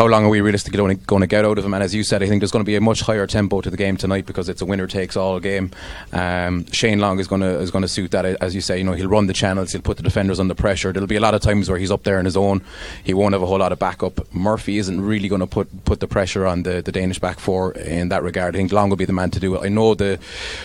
how 0.00 0.06
long 0.06 0.24
are 0.24 0.30
we 0.30 0.40
realistically 0.40 0.96
going 0.96 1.20
to 1.20 1.26
get 1.26 1.44
out 1.44 1.58
of 1.58 1.64
him? 1.66 1.74
And 1.74 1.82
as 1.82 1.94
you 1.94 2.04
said, 2.04 2.22
I 2.22 2.26
think 2.26 2.40
there's 2.40 2.50
going 2.50 2.64
to 2.64 2.66
be 2.66 2.74
a 2.74 2.80
much 2.80 3.02
higher 3.02 3.26
tempo 3.26 3.60
to 3.60 3.68
the 3.68 3.76
game 3.76 3.98
tonight 3.98 4.24
because 4.24 4.48
it's 4.48 4.62
a 4.62 4.64
winner 4.64 4.86
takes 4.86 5.14
all 5.14 5.38
game. 5.40 5.72
Um, 6.14 6.64
Shane 6.72 7.00
Long 7.00 7.18
is 7.18 7.28
going 7.28 7.42
to 7.42 7.58
is 7.58 7.70
going 7.70 7.82
to 7.82 7.88
suit 7.88 8.12
that, 8.12 8.24
as 8.24 8.54
you 8.54 8.62
say. 8.62 8.78
You 8.78 8.84
know, 8.84 8.94
he'll 8.94 9.10
run 9.10 9.26
the 9.26 9.34
channels, 9.34 9.72
he'll 9.72 9.82
put 9.82 9.98
the 9.98 10.02
defenders 10.02 10.40
under 10.40 10.54
pressure. 10.54 10.90
There'll 10.90 11.06
be 11.06 11.16
a 11.16 11.20
lot 11.20 11.34
of 11.34 11.42
times 11.42 11.68
where 11.68 11.78
he's 11.78 11.90
up 11.90 12.04
there 12.04 12.18
on 12.18 12.24
his 12.24 12.34
own. 12.34 12.62
He 13.04 13.12
won't 13.12 13.34
have 13.34 13.42
a 13.42 13.46
whole 13.46 13.58
lot 13.58 13.72
of 13.72 13.78
backup. 13.78 14.32
Murphy 14.32 14.78
isn't 14.78 15.02
really 15.02 15.28
going 15.28 15.42
to 15.42 15.46
put 15.46 15.84
put 15.84 16.00
the 16.00 16.08
pressure 16.08 16.46
on 16.46 16.62
the, 16.62 16.80
the 16.80 16.92
Danish 16.92 17.18
back 17.18 17.38
four 17.38 17.72
in 17.72 18.08
that 18.08 18.22
regard. 18.22 18.56
I 18.56 18.58
think 18.58 18.72
Long 18.72 18.88
will 18.88 18.96
be 18.96 19.04
the 19.04 19.12
man 19.12 19.30
to 19.32 19.38
do 19.38 19.56
it. 19.56 19.66
I 19.66 19.68
know 19.68 19.92
the 19.92 20.18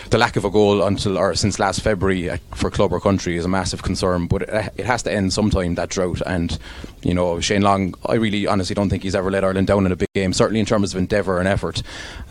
the 0.08 0.16
lack 0.16 0.36
of 0.36 0.46
a 0.46 0.50
goal 0.50 0.82
until 0.82 1.18
or 1.18 1.34
since 1.34 1.58
last 1.58 1.82
February 1.82 2.30
uh, 2.30 2.38
for 2.54 2.70
club 2.70 2.90
or 2.90 3.00
country 3.00 3.36
is 3.36 3.44
a 3.44 3.48
massive 3.48 3.82
concern, 3.82 4.28
but 4.28 4.40
it, 4.40 4.72
it 4.78 4.86
has 4.86 5.02
to 5.02 5.12
end 5.12 5.34
sometime 5.34 5.74
that 5.74 5.90
drought. 5.90 6.22
And 6.24 6.58
you 7.06 7.14
know, 7.14 7.40
Shane 7.40 7.62
Long, 7.62 7.94
I 8.04 8.14
really 8.14 8.48
honestly 8.48 8.74
don't 8.74 8.90
think 8.90 9.04
he's 9.04 9.14
ever 9.14 9.30
let 9.30 9.44
Ireland 9.44 9.68
down 9.68 9.86
in 9.86 9.92
a 9.92 9.96
big 9.96 10.12
game, 10.12 10.32
certainly 10.32 10.58
in 10.58 10.66
terms 10.66 10.92
of 10.92 10.98
endeavour 10.98 11.38
and 11.38 11.46
effort. 11.46 11.80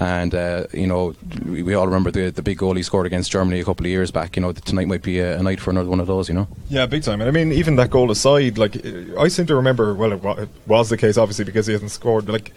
And, 0.01 0.35
uh, 0.35 0.65
you 0.73 0.85
know, 0.85 1.15
we, 1.45 1.63
we, 1.63 1.73
all 1.73 1.85
remember 1.85 2.11
the, 2.11 2.29
the 2.29 2.41
big 2.41 2.57
goal 2.57 2.75
he 2.75 2.83
scored 2.83 3.05
against 3.05 3.31
Germany 3.31 3.61
a 3.61 3.63
couple 3.63 3.85
of 3.85 3.89
years 3.89 4.11
back. 4.11 4.35
You 4.35 4.41
know, 4.41 4.51
tonight 4.51 4.89
might 4.89 5.01
be 5.01 5.19
a, 5.19 5.39
a 5.39 5.43
night 5.43 5.61
for 5.61 5.69
another 5.69 5.89
one 5.89 6.01
of 6.01 6.07
those, 6.07 6.27
you 6.27 6.35
know? 6.35 6.49
Yeah, 6.67 6.85
big 6.87 7.03
time. 7.03 7.21
And 7.21 7.29
I 7.29 7.31
mean, 7.31 7.53
even 7.53 7.77
that 7.77 7.89
goal 7.89 8.11
aside, 8.11 8.57
like, 8.57 8.85
I 9.17 9.29
seem 9.29 9.45
to 9.45 9.55
remember, 9.55 9.93
well, 9.93 10.11
it 10.11 10.49
was 10.67 10.89
the 10.89 10.97
case, 10.97 11.17
obviously, 11.17 11.45
because 11.45 11.67
he 11.67 11.71
hasn't 11.71 11.91
scored, 11.91 12.27
like, 12.27 12.51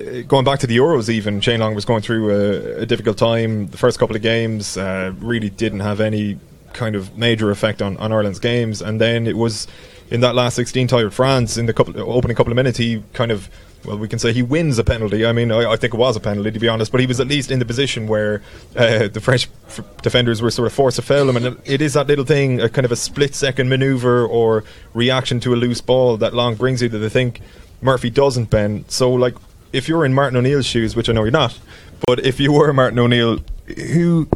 uh, 0.00 0.22
going 0.22 0.46
back 0.46 0.60
to 0.60 0.66
the 0.66 0.78
Euros, 0.78 1.10
even 1.10 1.42
Shane 1.42 1.60
Long 1.60 1.74
was 1.74 1.84
going 1.84 2.00
through 2.00 2.30
a, 2.30 2.82
a 2.82 2.86
difficult 2.86 3.18
time. 3.18 3.68
The 3.68 3.76
first 3.76 3.98
couple 3.98 4.16
of 4.16 4.22
games 4.22 4.78
uh, 4.78 5.12
really 5.18 5.50
didn't 5.50 5.80
have 5.80 6.00
any 6.00 6.38
kind 6.72 6.96
of 6.96 7.18
major 7.18 7.50
effect 7.50 7.82
on, 7.82 7.98
on 7.98 8.10
Ireland's 8.10 8.38
games, 8.38 8.80
and 8.80 8.98
then 8.98 9.26
it 9.26 9.36
was 9.36 9.66
in 10.12 10.20
that 10.20 10.34
last 10.34 10.56
16 10.56 10.88
tie 10.88 11.04
with 11.04 11.14
France 11.14 11.56
in 11.56 11.64
the 11.64 11.72
couple, 11.72 11.98
opening 11.98 12.36
couple 12.36 12.52
of 12.52 12.56
minutes, 12.56 12.76
he 12.76 13.02
kind 13.14 13.32
of 13.32 13.48
well, 13.84 13.96
we 13.98 14.06
can 14.06 14.18
say 14.18 14.32
he 14.32 14.42
wins 14.42 14.78
a 14.78 14.84
penalty. 14.84 15.26
I 15.26 15.32
mean, 15.32 15.50
I, 15.50 15.72
I, 15.72 15.76
think 15.76 15.94
it 15.94 15.96
was 15.96 16.14
a 16.14 16.20
penalty 16.20 16.52
to 16.52 16.58
be 16.60 16.68
honest, 16.68 16.92
but 16.92 17.00
he 17.00 17.06
was 17.06 17.18
at 17.18 17.26
least 17.26 17.50
in 17.50 17.58
the 17.58 17.64
position 17.64 18.06
where 18.06 18.42
uh, 18.76 19.08
the 19.08 19.20
French 19.20 19.48
f- 19.66 19.80
defenders 20.02 20.40
were 20.40 20.52
sort 20.52 20.66
of 20.66 20.72
forced 20.72 20.96
to 20.96 21.02
foul 21.02 21.28
him, 21.28 21.36
and 21.36 21.60
it, 21.64 21.80
is 21.80 21.94
that 21.94 22.06
little 22.06 22.24
thing, 22.24 22.60
a 22.60 22.68
kind 22.68 22.84
of 22.84 22.92
a 22.92 22.96
split 22.96 23.34
second 23.34 23.68
manoeuvre 23.68 24.24
or 24.28 24.62
reaction 24.94 25.40
to 25.40 25.54
a 25.54 25.56
loose 25.56 25.80
ball 25.80 26.16
that 26.18 26.34
Long 26.34 26.54
brings 26.54 26.82
you 26.82 26.88
that 26.90 27.02
I 27.02 27.08
think 27.08 27.40
Murphy 27.80 28.10
doesn't. 28.10 28.50
bend. 28.50 28.84
so 28.88 29.10
like 29.10 29.34
if 29.72 29.88
you're 29.88 30.04
in 30.04 30.14
Martin 30.14 30.36
O'Neill's 30.36 30.66
shoes, 30.66 30.94
which 30.94 31.08
I 31.08 31.12
know 31.12 31.24
you're 31.24 31.32
not, 31.32 31.58
but 32.06 32.24
if 32.24 32.38
you 32.38 32.52
were 32.52 32.72
Martin 32.72 32.98
O'Neill, 32.98 33.38
who 33.66 34.28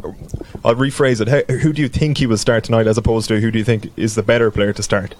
I'll 0.65 0.75
rephrase 0.75 1.25
it, 1.25 1.49
who 1.61 1.71
do 1.71 1.81
you 1.81 1.87
think 1.87 2.17
he 2.17 2.25
will 2.25 2.37
start 2.37 2.63
tonight, 2.63 2.87
as 2.87 2.97
opposed 2.97 3.27
to 3.29 3.39
who 3.39 3.51
do 3.51 3.59
you 3.59 3.65
think 3.65 3.91
is 3.95 4.15
the 4.15 4.23
better 4.23 4.51
player 4.51 4.73
to 4.73 4.83
start? 4.83 5.15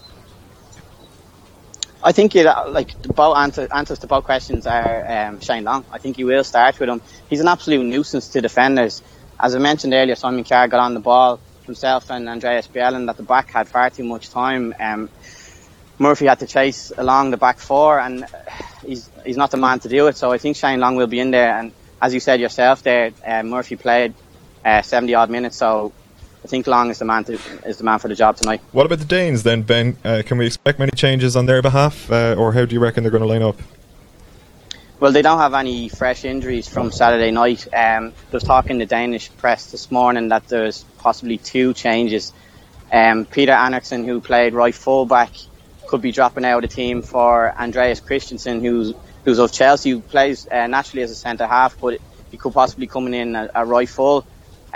I 2.08 2.14
think 2.14 2.38
it, 2.38 2.46
uh, 2.46 2.70
like 2.70 2.90
both 3.04 3.36
answer, 3.36 3.68
answers 3.70 4.00
to 4.00 4.08
both 4.08 4.24
questions 4.24 4.66
are 4.66 5.12
um, 5.12 5.42
Shane 5.42 5.66
Long. 5.66 5.84
I 5.92 5.98
think 5.98 6.16
he 6.16 6.24
will 6.24 6.46
start 6.46 6.80
with 6.80 6.88
him. 6.88 7.02
He's 7.30 7.42
an 7.42 7.50
absolute 7.50 7.84
nuisance 7.84 8.30
to 8.30 8.40
defenders. 8.40 9.04
As 9.38 9.54
I 9.54 9.60
mentioned 9.60 9.94
earlier, 9.94 10.16
Simon 10.16 10.46
Carr 10.46 10.70
got 10.70 10.80
on 10.80 10.94
the 10.94 11.02
ball 11.02 11.38
himself 11.66 12.10
and 12.10 12.30
Andreas 12.30 12.66
Bjelland 12.70 13.10
at 13.10 13.18
the 13.18 13.24
back 13.24 13.52
had 13.52 13.68
far 13.68 13.90
too 13.90 14.06
much 14.06 14.30
time. 14.30 14.74
Um, 14.80 15.10
Murphy 16.00 16.28
had 16.28 16.40
to 16.40 16.48
chase 16.48 16.94
along 16.98 17.32
the 17.32 17.38
back 17.38 17.60
four, 17.60 18.00
and 18.00 18.26
he's 18.86 19.10
he's 19.26 19.36
not 19.36 19.52
the 19.52 19.58
man 19.58 19.80
to 19.80 19.90
do 19.90 20.08
it. 20.08 20.16
So 20.16 20.32
I 20.32 20.38
think 20.38 20.56
Shane 20.56 20.80
Long 20.80 20.96
will 20.96 21.08
be 21.08 21.20
in 21.20 21.32
there. 21.32 21.60
And 21.60 21.74
as 22.02 22.14
you 22.14 22.22
said 22.22 22.40
yourself, 22.40 22.84
there 22.84 23.12
uh, 23.26 23.44
Murphy 23.44 23.76
played 23.76 24.14
uh, 24.64 24.82
70 24.82 25.14
odd 25.14 25.30
minutes, 25.30 25.58
so 25.58 25.92
I 26.44 26.48
think 26.48 26.67
Long 26.67 26.89
is 26.89 27.00
the 27.00 27.06
man 27.06 27.24
to, 27.25 27.34
is 27.65 27.77
the 27.77 27.84
man 27.84 28.00
for 28.00 28.08
the 28.08 28.15
job 28.15 28.38
tonight. 28.38 28.62
What 28.72 28.86
about 28.86 29.00
the 29.00 29.06
Danes 29.06 29.44
then, 29.44 29.63
Ben? 29.63 29.98
Uh, 30.03 30.22
can 30.25 30.38
we 30.38 30.46
expect 30.46 30.79
many 30.79 30.91
changes 30.91 31.36
on 31.36 31.46
their 31.46 31.62
behalf, 31.62 32.10
uh, 32.12 32.36
or 32.38 32.53
how 32.53 32.65
do 32.65 32.74
you 32.74 32.79
reckon 32.79 33.03
they're 33.03 33.12
going 33.12 33.24
to 33.24 33.27
line 33.27 33.41
up? 33.41 33.58
Well, 35.00 35.12
they 35.12 35.22
don't 35.22 35.38
have 35.38 35.53
any 35.53 35.89
fresh 35.89 36.25
injuries 36.25 36.67
from 36.67 36.91
Saturday 36.91 37.29
night. 37.32 37.67
Um, 37.67 38.10
there 38.10 38.13
was 38.32 38.44
talk 38.44 38.70
in 38.70 38.79
the 38.79 38.86
Danish 38.86 39.32
press 39.38 39.72
this 39.72 39.91
morning 39.91 40.29
that 40.29 40.48
there's 40.48 40.84
possibly 40.98 41.38
two 41.38 41.74
changes. 41.74 42.34
Um, 42.91 43.25
Peter 43.25 43.51
Ankersen, 43.51 44.06
who 44.06 44.22
played 44.22 44.53
right 44.53 44.74
fullback, 44.74 45.32
could 45.88 46.01
be 46.01 46.12
dropping 46.12 46.46
out 46.46 46.63
of 46.63 46.70
the 46.70 46.75
team 46.75 47.01
for 47.01 47.51
Andreas 47.51 48.00
Christensen, 48.00 48.62
who's 48.62 48.94
who's 49.24 49.39
of 49.39 49.51
Chelsea, 49.51 49.91
who 49.91 50.00
plays 50.00 50.48
uh, 50.48 50.67
naturally 50.67 51.03
as 51.03 51.12
a 51.12 51.15
centre 51.15 51.46
half, 51.46 51.79
but 51.79 52.00
he 52.32 52.38
could 52.38 52.53
possibly 52.53 52.88
coming 52.88 53.13
in 53.13 53.36
a, 53.36 53.50
a 53.53 53.65
right 53.65 53.89
full. 53.89 54.25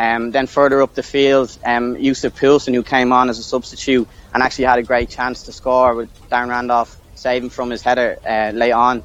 Um, 0.01 0.31
then 0.31 0.47
further 0.47 0.81
up 0.81 0.95
the 0.95 1.03
field, 1.03 1.55
um, 1.63 1.95
Yussuf 1.97 2.39
Poulsen, 2.39 2.73
who 2.73 2.83
came 2.83 3.13
on 3.13 3.29
as 3.29 3.37
a 3.37 3.43
substitute 3.43 4.07
and 4.33 4.41
actually 4.41 4.65
had 4.65 4.79
a 4.79 4.83
great 4.83 5.09
chance 5.09 5.43
to 5.43 5.51
score 5.51 5.93
with 5.93 6.09
Darren 6.29 6.49
Randolph 6.49 6.97
saving 7.15 7.51
from 7.51 7.69
his 7.69 7.83
header 7.83 8.17
uh, 8.25 8.51
late 8.55 8.71
on 8.71 9.03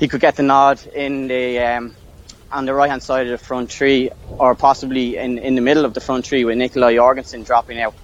he 0.00 0.08
could 0.08 0.20
get 0.20 0.34
the 0.36 0.42
nod 0.42 0.84
in 0.86 1.28
the 1.28 1.58
um, 1.58 1.94
on 2.50 2.64
the 2.64 2.74
right 2.74 2.90
hand 2.90 3.02
side 3.02 3.26
of 3.26 3.38
the 3.38 3.44
front 3.46 3.70
three, 3.70 4.10
or 4.30 4.54
possibly 4.54 5.16
in, 5.16 5.38
in 5.38 5.54
the 5.54 5.60
middle 5.60 5.84
of 5.84 5.94
the 5.94 6.00
front 6.00 6.26
three 6.26 6.44
with 6.44 6.56
Nikolai 6.56 6.94
Jorgensen 6.94 7.44
dropping 7.44 7.78
out. 7.80 7.94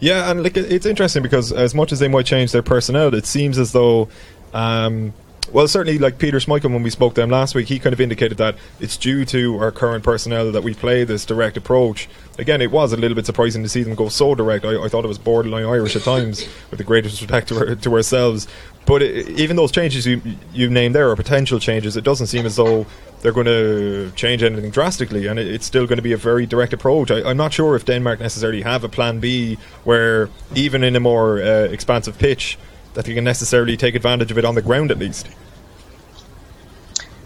Yeah, 0.00 0.30
and 0.30 0.42
like 0.42 0.56
it's 0.56 0.86
interesting 0.86 1.22
because 1.22 1.52
as 1.52 1.74
much 1.74 1.92
as 1.92 1.98
they 1.98 2.08
might 2.08 2.26
change 2.26 2.50
their 2.52 2.62
personnel, 2.62 3.14
it 3.14 3.26
seems 3.26 3.58
as 3.58 3.70
though. 3.72 4.08
Um, 4.52 5.12
well, 5.54 5.68
certainly, 5.68 5.98
like 6.00 6.18
Peter 6.18 6.38
Schmeichel, 6.38 6.72
when 6.72 6.82
we 6.82 6.90
spoke 6.90 7.14
to 7.14 7.22
him 7.22 7.30
last 7.30 7.54
week, 7.54 7.68
he 7.68 7.78
kind 7.78 7.92
of 7.92 8.00
indicated 8.00 8.38
that 8.38 8.56
it's 8.80 8.96
due 8.96 9.24
to 9.26 9.56
our 9.58 9.70
current 9.70 10.02
personnel 10.02 10.50
that 10.50 10.64
we 10.64 10.74
play 10.74 11.04
this 11.04 11.24
direct 11.24 11.56
approach. 11.56 12.08
Again, 12.40 12.60
it 12.60 12.72
was 12.72 12.92
a 12.92 12.96
little 12.96 13.14
bit 13.14 13.24
surprising 13.24 13.62
to 13.62 13.68
see 13.68 13.84
them 13.84 13.94
go 13.94 14.08
so 14.08 14.34
direct. 14.34 14.64
I, 14.64 14.82
I 14.82 14.88
thought 14.88 15.04
it 15.04 15.08
was 15.08 15.16
borderline 15.16 15.64
Irish 15.64 15.94
at 15.94 16.02
times, 16.02 16.44
with 16.70 16.78
the 16.78 16.84
greatest 16.84 17.20
respect 17.20 17.46
to, 17.50 17.76
to 17.76 17.94
ourselves. 17.94 18.48
But 18.84 19.02
it, 19.02 19.28
even 19.38 19.54
those 19.54 19.70
changes 19.70 20.04
you 20.04 20.20
you 20.52 20.68
named 20.70 20.96
there 20.96 21.08
are 21.08 21.14
potential 21.14 21.60
changes. 21.60 21.96
It 21.96 22.02
doesn't 22.02 22.26
seem 22.26 22.46
as 22.46 22.56
though 22.56 22.84
they're 23.22 23.30
going 23.30 23.46
to 23.46 24.10
change 24.16 24.42
anything 24.42 24.72
drastically, 24.72 25.28
and 25.28 25.38
it, 25.38 25.46
it's 25.46 25.66
still 25.66 25.86
going 25.86 25.98
to 25.98 26.02
be 26.02 26.14
a 26.14 26.16
very 26.16 26.46
direct 26.46 26.72
approach. 26.72 27.12
I, 27.12 27.30
am 27.30 27.36
not 27.36 27.52
sure 27.52 27.76
if 27.76 27.84
Denmark 27.84 28.18
necessarily 28.18 28.62
have 28.62 28.82
a 28.82 28.88
plan 28.88 29.20
B 29.20 29.56
where, 29.84 30.30
even 30.56 30.82
in 30.82 30.96
a 30.96 31.00
more 31.00 31.40
uh, 31.40 31.68
expansive 31.70 32.18
pitch, 32.18 32.58
that 32.94 33.04
they 33.04 33.14
can 33.14 33.22
necessarily 33.22 33.76
take 33.76 33.94
advantage 33.94 34.32
of 34.32 34.38
it 34.38 34.44
on 34.44 34.56
the 34.56 34.62
ground 34.62 34.90
at 34.90 34.98
least. 34.98 35.28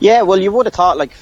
Yeah, 0.01 0.23
well, 0.23 0.39
you 0.39 0.53
would 0.53 0.67
have 0.67 0.75
thought 0.75 0.97
like 0.97 1.13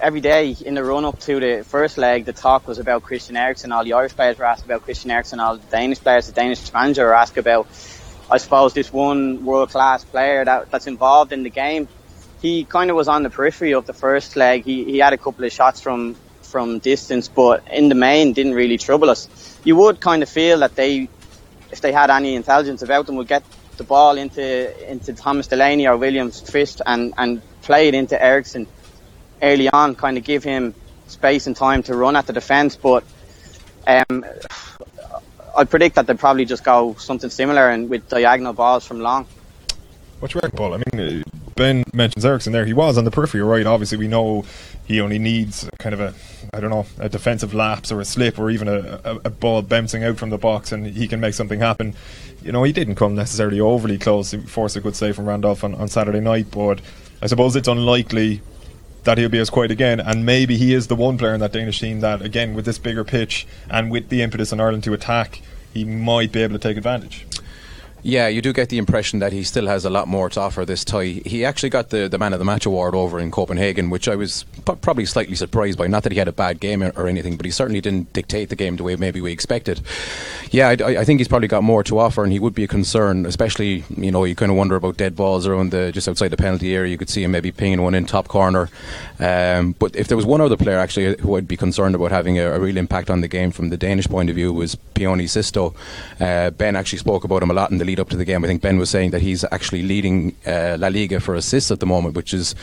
every 0.00 0.20
day 0.20 0.56
in 0.64 0.74
the 0.74 0.84
run 0.84 1.04
up 1.04 1.18
to 1.20 1.40
the 1.40 1.64
first 1.64 1.98
leg, 1.98 2.24
the 2.24 2.32
talk 2.32 2.68
was 2.68 2.78
about 2.78 3.02
Christian 3.02 3.36
Eriksen. 3.36 3.72
All 3.72 3.84
the 3.84 3.94
Irish 3.94 4.14
players 4.14 4.38
were 4.38 4.44
asked 4.44 4.64
about 4.64 4.82
Christian 4.82 5.10
Eriksen. 5.10 5.40
All 5.40 5.56
the 5.56 5.66
Danish 5.70 6.00
players, 6.00 6.26
the 6.26 6.32
Danish 6.32 6.72
manager 6.72 7.04
were 7.06 7.14
asked 7.14 7.36
about 7.36 7.66
I 8.30 8.38
suppose 8.38 8.72
this 8.72 8.92
one 8.92 9.44
world 9.44 9.70
class 9.70 10.02
player 10.04 10.44
that, 10.44 10.70
that's 10.70 10.86
involved 10.86 11.32
in 11.32 11.42
the 11.42 11.50
game, 11.50 11.88
he 12.40 12.64
kind 12.64 12.90
of 12.90 12.96
was 12.96 13.08
on 13.08 13.22
the 13.22 13.30
periphery 13.30 13.74
of 13.74 13.86
the 13.86 13.92
first 13.92 14.36
leg. 14.36 14.64
He, 14.64 14.84
he 14.84 14.98
had 14.98 15.12
a 15.12 15.18
couple 15.18 15.44
of 15.44 15.52
shots 15.52 15.80
from, 15.80 16.16
from 16.42 16.78
distance, 16.78 17.28
but 17.28 17.66
in 17.70 17.88
the 17.88 17.94
main 17.94 18.32
didn't 18.32 18.54
really 18.54 18.78
trouble 18.78 19.10
us. 19.10 19.28
You 19.62 19.76
would 19.76 20.00
kind 20.00 20.22
of 20.22 20.28
feel 20.28 20.60
that 20.60 20.74
they, 20.74 21.08
if 21.70 21.80
they 21.80 21.92
had 21.92 22.10
any 22.10 22.34
intelligence 22.34 22.82
about 22.82 23.06
them, 23.06 23.16
would 23.16 23.28
get 23.28 23.44
the 23.76 23.84
ball 23.84 24.16
into, 24.16 24.90
into 24.90 25.12
Thomas 25.12 25.46
Delaney 25.46 25.86
or 25.86 25.96
William 25.96 26.30
Kvist 26.30 26.80
and, 26.86 27.12
and 27.18 27.42
play 27.64 27.88
it 27.88 27.94
into 27.94 28.22
Eriksen 28.22 28.66
early 29.42 29.68
on, 29.68 29.94
kind 29.94 30.16
of 30.16 30.24
give 30.24 30.44
him 30.44 30.74
space 31.08 31.46
and 31.46 31.56
time 31.56 31.82
to 31.84 31.96
run 31.96 32.16
at 32.16 32.26
the 32.26 32.32
defence, 32.32 32.76
but 32.76 33.04
um, 33.86 34.24
I 35.56 35.64
predict 35.64 35.96
that 35.96 36.06
they'll 36.06 36.16
probably 36.16 36.44
just 36.44 36.64
go 36.64 36.94
something 36.94 37.30
similar 37.30 37.68
and 37.68 37.88
with 37.88 38.08
diagonal 38.08 38.52
balls 38.52 38.86
from 38.86 39.00
long. 39.00 39.26
What 40.20 40.30
do 40.30 40.36
you 40.36 40.40
reckon, 40.42 40.56
Paul? 40.56 40.74
I 40.74 40.82
mean, 40.92 41.22
uh, 41.22 41.22
Ben 41.56 41.84
mentions 41.92 42.24
Eriksen 42.24 42.52
there. 42.52 42.64
He 42.64 42.72
was 42.72 42.96
on 42.96 43.04
the 43.04 43.10
periphery, 43.10 43.42
right? 43.42 43.66
Obviously, 43.66 43.98
we 43.98 44.08
know 44.08 44.44
he 44.86 45.00
only 45.00 45.18
needs 45.18 45.68
kind 45.78 45.94
of 45.94 46.00
a, 46.00 46.14
I 46.52 46.60
don't 46.60 46.70
know, 46.70 46.86
a 46.98 47.08
defensive 47.08 47.54
lapse 47.54 47.92
or 47.92 48.00
a 48.00 48.04
slip 48.04 48.38
or 48.38 48.50
even 48.50 48.68
a, 48.68 49.00
a, 49.04 49.14
a 49.24 49.30
ball 49.30 49.62
bouncing 49.62 50.02
out 50.02 50.16
from 50.16 50.30
the 50.30 50.38
box 50.38 50.72
and 50.72 50.86
he 50.86 51.06
can 51.08 51.20
make 51.20 51.34
something 51.34 51.60
happen. 51.60 51.94
You 52.42 52.52
know, 52.52 52.62
he 52.64 52.72
didn't 52.72 52.96
come 52.96 53.14
necessarily 53.14 53.60
overly 53.60 53.98
close. 53.98 54.30
He 54.30 54.38
forced 54.38 54.76
a 54.76 54.80
good 54.80 54.96
save 54.96 55.16
from 55.16 55.26
Randolph 55.26 55.62
on, 55.62 55.74
on 55.74 55.88
Saturday 55.88 56.20
night, 56.20 56.46
but 56.50 56.80
I 57.24 57.26
suppose 57.26 57.56
it's 57.56 57.68
unlikely 57.68 58.42
that 59.04 59.16
he'll 59.16 59.30
be 59.30 59.38
as 59.38 59.48
quiet 59.48 59.70
again. 59.70 59.98
And 59.98 60.26
maybe 60.26 60.58
he 60.58 60.74
is 60.74 60.88
the 60.88 60.94
one 60.94 61.16
player 61.16 61.32
in 61.32 61.40
that 61.40 61.52
Danish 61.52 61.80
team 61.80 62.00
that, 62.00 62.20
again, 62.20 62.52
with 62.52 62.66
this 62.66 62.78
bigger 62.78 63.02
pitch 63.02 63.46
and 63.70 63.90
with 63.90 64.10
the 64.10 64.20
impetus 64.20 64.52
in 64.52 64.60
Ireland 64.60 64.84
to 64.84 64.92
attack, 64.92 65.40
he 65.72 65.86
might 65.86 66.32
be 66.32 66.42
able 66.42 66.52
to 66.52 66.58
take 66.58 66.76
advantage. 66.76 67.26
Yeah, 68.06 68.28
you 68.28 68.42
do 68.42 68.52
get 68.52 68.68
the 68.68 68.76
impression 68.76 69.20
that 69.20 69.32
he 69.32 69.42
still 69.44 69.66
has 69.66 69.86
a 69.86 69.90
lot 69.90 70.08
more 70.08 70.28
to 70.28 70.38
offer 70.38 70.66
this 70.66 70.84
tie. 70.84 71.22
He 71.24 71.42
actually 71.42 71.70
got 71.70 71.88
the, 71.88 72.06
the 72.06 72.18
Man 72.18 72.34
of 72.34 72.38
the 72.38 72.44
Match 72.44 72.66
award 72.66 72.94
over 72.94 73.18
in 73.18 73.30
Copenhagen, 73.30 73.88
which 73.88 74.08
I 74.08 74.14
was 74.14 74.44
p- 74.66 74.74
probably 74.82 75.06
slightly 75.06 75.34
surprised 75.34 75.78
by. 75.78 75.86
Not 75.86 76.02
that 76.02 76.12
he 76.12 76.18
had 76.18 76.28
a 76.28 76.32
bad 76.32 76.60
game 76.60 76.82
or 76.82 77.08
anything, 77.08 77.38
but 77.38 77.46
he 77.46 77.50
certainly 77.50 77.80
didn't 77.80 78.12
dictate 78.12 78.50
the 78.50 78.56
game 78.56 78.76
the 78.76 78.82
way 78.82 78.96
maybe 78.96 79.22
we 79.22 79.32
expected. 79.32 79.80
Yeah, 80.50 80.68
I, 80.68 80.98
I 80.98 81.04
think 81.04 81.18
he's 81.18 81.28
probably 81.28 81.48
got 81.48 81.62
more 81.62 81.82
to 81.84 81.98
offer, 81.98 82.22
and 82.22 82.30
he 82.30 82.38
would 82.38 82.54
be 82.54 82.64
a 82.64 82.68
concern, 82.68 83.24
especially, 83.24 83.84
you 83.96 84.10
know, 84.10 84.24
you 84.24 84.34
kind 84.34 84.52
of 84.52 84.58
wonder 84.58 84.76
about 84.76 84.98
dead 84.98 85.16
balls 85.16 85.46
around 85.46 85.70
the 85.70 85.90
just 85.90 86.06
outside 86.06 86.28
the 86.28 86.36
penalty 86.36 86.74
area. 86.74 86.90
You 86.90 86.98
could 86.98 87.08
see 87.08 87.24
him 87.24 87.30
maybe 87.30 87.52
pinging 87.52 87.80
one 87.80 87.94
in 87.94 88.04
top 88.04 88.28
corner. 88.28 88.68
Um, 89.18 89.76
but 89.78 89.96
if 89.96 90.08
there 90.08 90.16
was 90.18 90.26
one 90.26 90.42
other 90.42 90.58
player 90.58 90.78
actually 90.78 91.16
who 91.20 91.36
I'd 91.36 91.48
be 91.48 91.56
concerned 91.56 91.94
about 91.94 92.10
having 92.10 92.38
a, 92.38 92.52
a 92.52 92.60
real 92.60 92.76
impact 92.76 93.08
on 93.08 93.22
the 93.22 93.28
game 93.28 93.50
from 93.50 93.70
the 93.70 93.78
Danish 93.78 94.08
point 94.08 94.28
of 94.28 94.36
view 94.36 94.52
was 94.52 94.74
Pione 94.74 95.26
Sisto. 95.26 95.74
Uh, 96.20 96.50
ben 96.50 96.76
actually 96.76 96.98
spoke 96.98 97.24
about 97.24 97.42
him 97.42 97.50
a 97.50 97.54
lot 97.54 97.70
in 97.70 97.78
the 97.78 97.93
lead 97.94 98.00
up 98.00 98.08
to 98.10 98.16
the 98.16 98.24
game. 98.24 98.44
I 98.44 98.48
think 98.48 98.60
Ben 98.60 98.76
was 98.76 98.90
saying 98.90 99.12
that 99.12 99.22
he's 99.22 99.44
actually 99.52 99.82
leading 99.82 100.34
uh, 100.46 100.76
La 100.80 100.88
Liga 100.88 101.20
for 101.20 101.36
assists 101.36 101.70
at 101.70 101.78
the 101.78 101.86
moment, 101.86 102.16
which 102.16 102.34
is 102.34 102.56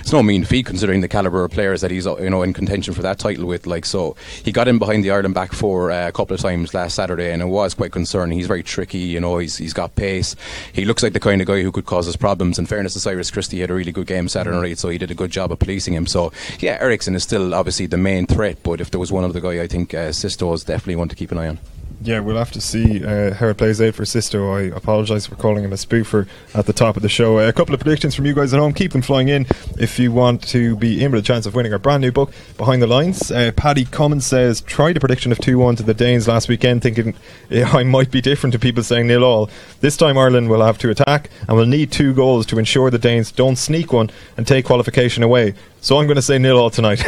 it's 0.00 0.12
no 0.12 0.22
mean 0.22 0.44
feat 0.44 0.64
considering 0.64 1.02
the 1.02 1.08
caliber 1.08 1.44
of 1.44 1.50
players 1.50 1.82
that 1.82 1.90
he's 1.90 2.06
you 2.06 2.30
know 2.30 2.42
in 2.42 2.54
contention 2.54 2.94
for 2.94 3.02
that 3.02 3.18
title 3.18 3.44
with. 3.44 3.66
Like 3.66 3.84
so, 3.84 4.16
he 4.42 4.50
got 4.50 4.66
in 4.66 4.78
behind 4.78 5.04
the 5.04 5.10
Ireland 5.10 5.34
back 5.34 5.52
four 5.52 5.90
uh, 5.90 6.08
a 6.08 6.12
couple 6.12 6.34
of 6.34 6.40
times 6.40 6.72
last 6.72 6.94
Saturday, 6.94 7.32
and 7.32 7.42
it 7.42 7.46
was 7.46 7.74
quite 7.74 7.92
concerning. 7.92 8.38
He's 8.38 8.46
very 8.46 8.62
tricky, 8.62 8.98
you 8.98 9.20
know. 9.20 9.36
He's 9.36 9.58
he's 9.58 9.74
got 9.74 9.94
pace. 9.94 10.34
He 10.72 10.86
looks 10.86 11.02
like 11.02 11.12
the 11.12 11.20
kind 11.20 11.42
of 11.42 11.46
guy 11.46 11.60
who 11.60 11.70
could 11.70 11.86
cause 11.86 12.08
us 12.08 12.16
problems. 12.16 12.58
In 12.58 12.64
fairness 12.64 12.94
to 12.94 13.00
Cyrus 13.00 13.30
Christie, 13.30 13.58
he 13.58 13.60
had 13.60 13.70
a 13.70 13.74
really 13.74 13.92
good 13.92 14.06
game 14.06 14.28
Saturday 14.28 14.58
night, 14.58 14.78
so 14.78 14.88
he 14.88 14.96
did 14.96 15.10
a 15.10 15.14
good 15.14 15.30
job 15.30 15.52
of 15.52 15.58
policing 15.58 15.92
him. 15.92 16.06
So 16.06 16.32
yeah, 16.60 16.78
Eriksen 16.80 17.14
is 17.14 17.24
still 17.24 17.54
obviously 17.54 17.86
the 17.86 17.98
main 17.98 18.26
threat, 18.26 18.62
but 18.62 18.80
if 18.80 18.90
there 18.90 19.00
was 19.00 19.12
one 19.12 19.24
other 19.24 19.40
guy, 19.40 19.60
I 19.60 19.66
think 19.66 19.92
uh, 19.92 20.12
Sisto 20.12 20.50
is 20.54 20.64
definitely 20.64 20.96
one 20.96 21.08
to 21.08 21.16
keep 21.16 21.30
an 21.30 21.38
eye 21.38 21.48
on 21.48 21.58
yeah, 22.00 22.20
we'll 22.20 22.36
have 22.36 22.52
to 22.52 22.60
see 22.60 23.04
uh, 23.04 23.34
how 23.34 23.48
it 23.48 23.56
plays 23.56 23.80
out 23.80 23.94
for 23.94 24.04
Sisto. 24.04 24.52
I 24.52 24.62
apologise 24.62 25.26
for 25.26 25.34
calling 25.34 25.64
him 25.64 25.72
a 25.72 25.76
spoofer 25.76 26.28
at 26.54 26.66
the 26.66 26.72
top 26.72 26.96
of 26.96 27.02
the 27.02 27.08
show. 27.08 27.38
A 27.40 27.52
couple 27.52 27.74
of 27.74 27.80
predictions 27.80 28.14
from 28.14 28.24
you 28.24 28.34
guys 28.34 28.54
at 28.54 28.60
home. 28.60 28.72
Keep 28.72 28.92
them 28.92 29.02
flying 29.02 29.28
in 29.28 29.46
if 29.78 29.98
you 29.98 30.12
want 30.12 30.42
to 30.48 30.76
be 30.76 31.02
in 31.02 31.10
with 31.10 31.24
a 31.24 31.26
chance 31.26 31.44
of 31.44 31.56
winning 31.56 31.72
our 31.72 31.78
brand 31.78 32.02
new 32.02 32.12
book, 32.12 32.32
Behind 32.56 32.80
the 32.80 32.86
Lines. 32.86 33.32
Uh, 33.32 33.50
Paddy 33.56 33.84
Cummins 33.84 34.26
says, 34.26 34.60
tried 34.60 34.96
a 34.96 35.00
prediction 35.00 35.32
of 35.32 35.38
2 35.38 35.58
1 35.58 35.76
to 35.76 35.82
the 35.82 35.94
Danes 35.94 36.28
last 36.28 36.48
weekend, 36.48 36.82
thinking 36.82 37.14
yeah, 37.50 37.68
I 37.72 37.82
might 37.82 38.12
be 38.12 38.20
different 38.20 38.52
to 38.52 38.60
people 38.60 38.84
saying 38.84 39.08
nil 39.08 39.24
all. 39.24 39.50
This 39.80 39.96
time 39.96 40.16
Ireland 40.16 40.50
will 40.50 40.62
have 40.62 40.78
to 40.78 40.90
attack 40.90 41.30
and 41.48 41.56
will 41.56 41.66
need 41.66 41.90
two 41.90 42.14
goals 42.14 42.46
to 42.46 42.58
ensure 42.58 42.90
the 42.90 42.98
Danes 42.98 43.32
don't 43.32 43.56
sneak 43.56 43.92
one 43.92 44.10
and 44.36 44.46
take 44.46 44.66
qualification 44.66 45.24
away. 45.24 45.54
So 45.80 45.96
I'm 45.98 46.06
going 46.06 46.16
to 46.16 46.22
say 46.22 46.38
nil 46.38 46.58
all 46.58 46.70
tonight. 46.70 47.04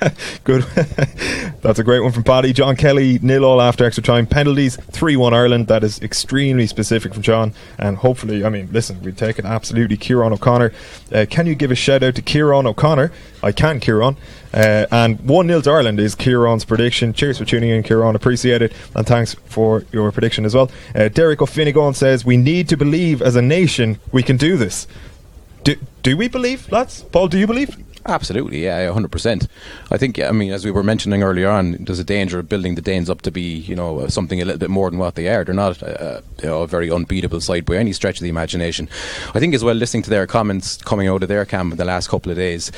Good. 0.44 0.62
That's 1.60 1.78
a 1.78 1.84
great 1.84 2.00
one 2.00 2.10
from 2.10 2.24
Paddy. 2.24 2.54
John 2.54 2.74
Kelly, 2.74 3.18
nil 3.20 3.44
all 3.44 3.60
after 3.60 3.84
extra 3.84 4.02
time. 4.02 4.26
Penalties, 4.26 4.76
3 4.76 5.16
1 5.16 5.34
Ireland. 5.34 5.66
That 5.66 5.84
is 5.84 6.00
extremely 6.00 6.66
specific 6.66 7.12
from 7.12 7.22
John. 7.22 7.52
And 7.78 7.98
hopefully, 7.98 8.44
I 8.44 8.48
mean, 8.48 8.70
listen, 8.72 9.02
we 9.02 9.12
take 9.12 9.38
it 9.38 9.44
absolutely. 9.44 9.98
Kieran 9.98 10.32
O'Connor. 10.32 10.72
Uh, 11.12 11.26
can 11.28 11.46
you 11.46 11.54
give 11.54 11.70
a 11.70 11.74
shout 11.74 12.02
out 12.02 12.14
to 12.14 12.22
Kieran 12.22 12.66
O'Connor? 12.66 13.12
I 13.42 13.52
can, 13.52 13.78
Kieran. 13.78 14.16
Uh, 14.54 14.86
and 14.90 15.20
1 15.20 15.46
0 15.46 15.60
to 15.60 15.70
Ireland 15.70 16.00
is 16.00 16.14
Kieran's 16.14 16.64
prediction. 16.64 17.12
Cheers 17.12 17.38
for 17.38 17.44
tuning 17.44 17.70
in, 17.70 17.82
Kieran. 17.82 18.16
Appreciate 18.16 18.62
it. 18.62 18.72
And 18.94 19.06
thanks 19.06 19.34
for 19.34 19.84
your 19.92 20.10
prediction 20.12 20.46
as 20.46 20.54
well. 20.54 20.70
Uh, 20.94 21.08
Derek 21.08 21.42
O'Finnegan 21.42 21.94
says, 21.94 22.24
We 22.24 22.38
need 22.38 22.70
to 22.70 22.76
believe 22.78 23.20
as 23.20 23.36
a 23.36 23.42
nation 23.42 23.98
we 24.12 24.22
can 24.22 24.38
do 24.38 24.56
this. 24.56 24.86
Do, 25.62 25.76
do 26.02 26.16
we 26.16 26.28
believe, 26.28 26.70
lads? 26.72 27.02
Paul, 27.02 27.28
do 27.28 27.38
you 27.38 27.46
believe? 27.46 27.83
Absolutely, 28.06 28.64
yeah, 28.64 28.92
hundred 28.92 29.10
percent. 29.10 29.48
I 29.90 29.96
think, 29.96 30.20
I 30.20 30.30
mean, 30.30 30.52
as 30.52 30.62
we 30.64 30.70
were 30.70 30.82
mentioning 30.82 31.22
earlier 31.22 31.48
on, 31.48 31.72
there's 31.80 31.98
a 31.98 32.04
danger 32.04 32.38
of 32.38 32.50
building 32.50 32.74
the 32.74 32.82
Danes 32.82 33.08
up 33.08 33.22
to 33.22 33.30
be, 33.30 33.40
you 33.60 33.74
know, 33.74 34.06
something 34.08 34.42
a 34.42 34.44
little 34.44 34.58
bit 34.58 34.68
more 34.68 34.90
than 34.90 34.98
what 34.98 35.14
they 35.14 35.28
are. 35.28 35.42
They're 35.42 35.54
not 35.54 35.82
uh, 35.82 36.20
you 36.42 36.48
know, 36.48 36.62
a 36.62 36.66
very 36.66 36.90
unbeatable 36.90 37.40
side 37.40 37.64
by 37.64 37.76
any 37.76 37.94
stretch 37.94 38.18
of 38.18 38.22
the 38.22 38.28
imagination. 38.28 38.90
I 39.34 39.40
think 39.40 39.54
as 39.54 39.64
well, 39.64 39.74
listening 39.74 40.02
to 40.02 40.10
their 40.10 40.26
comments 40.26 40.76
coming 40.76 41.08
out 41.08 41.22
of 41.22 41.30
their 41.30 41.46
camp 41.46 41.72
in 41.72 41.78
the 41.78 41.86
last 41.86 42.08
couple 42.10 42.30
of 42.30 42.36
days, 42.36 42.70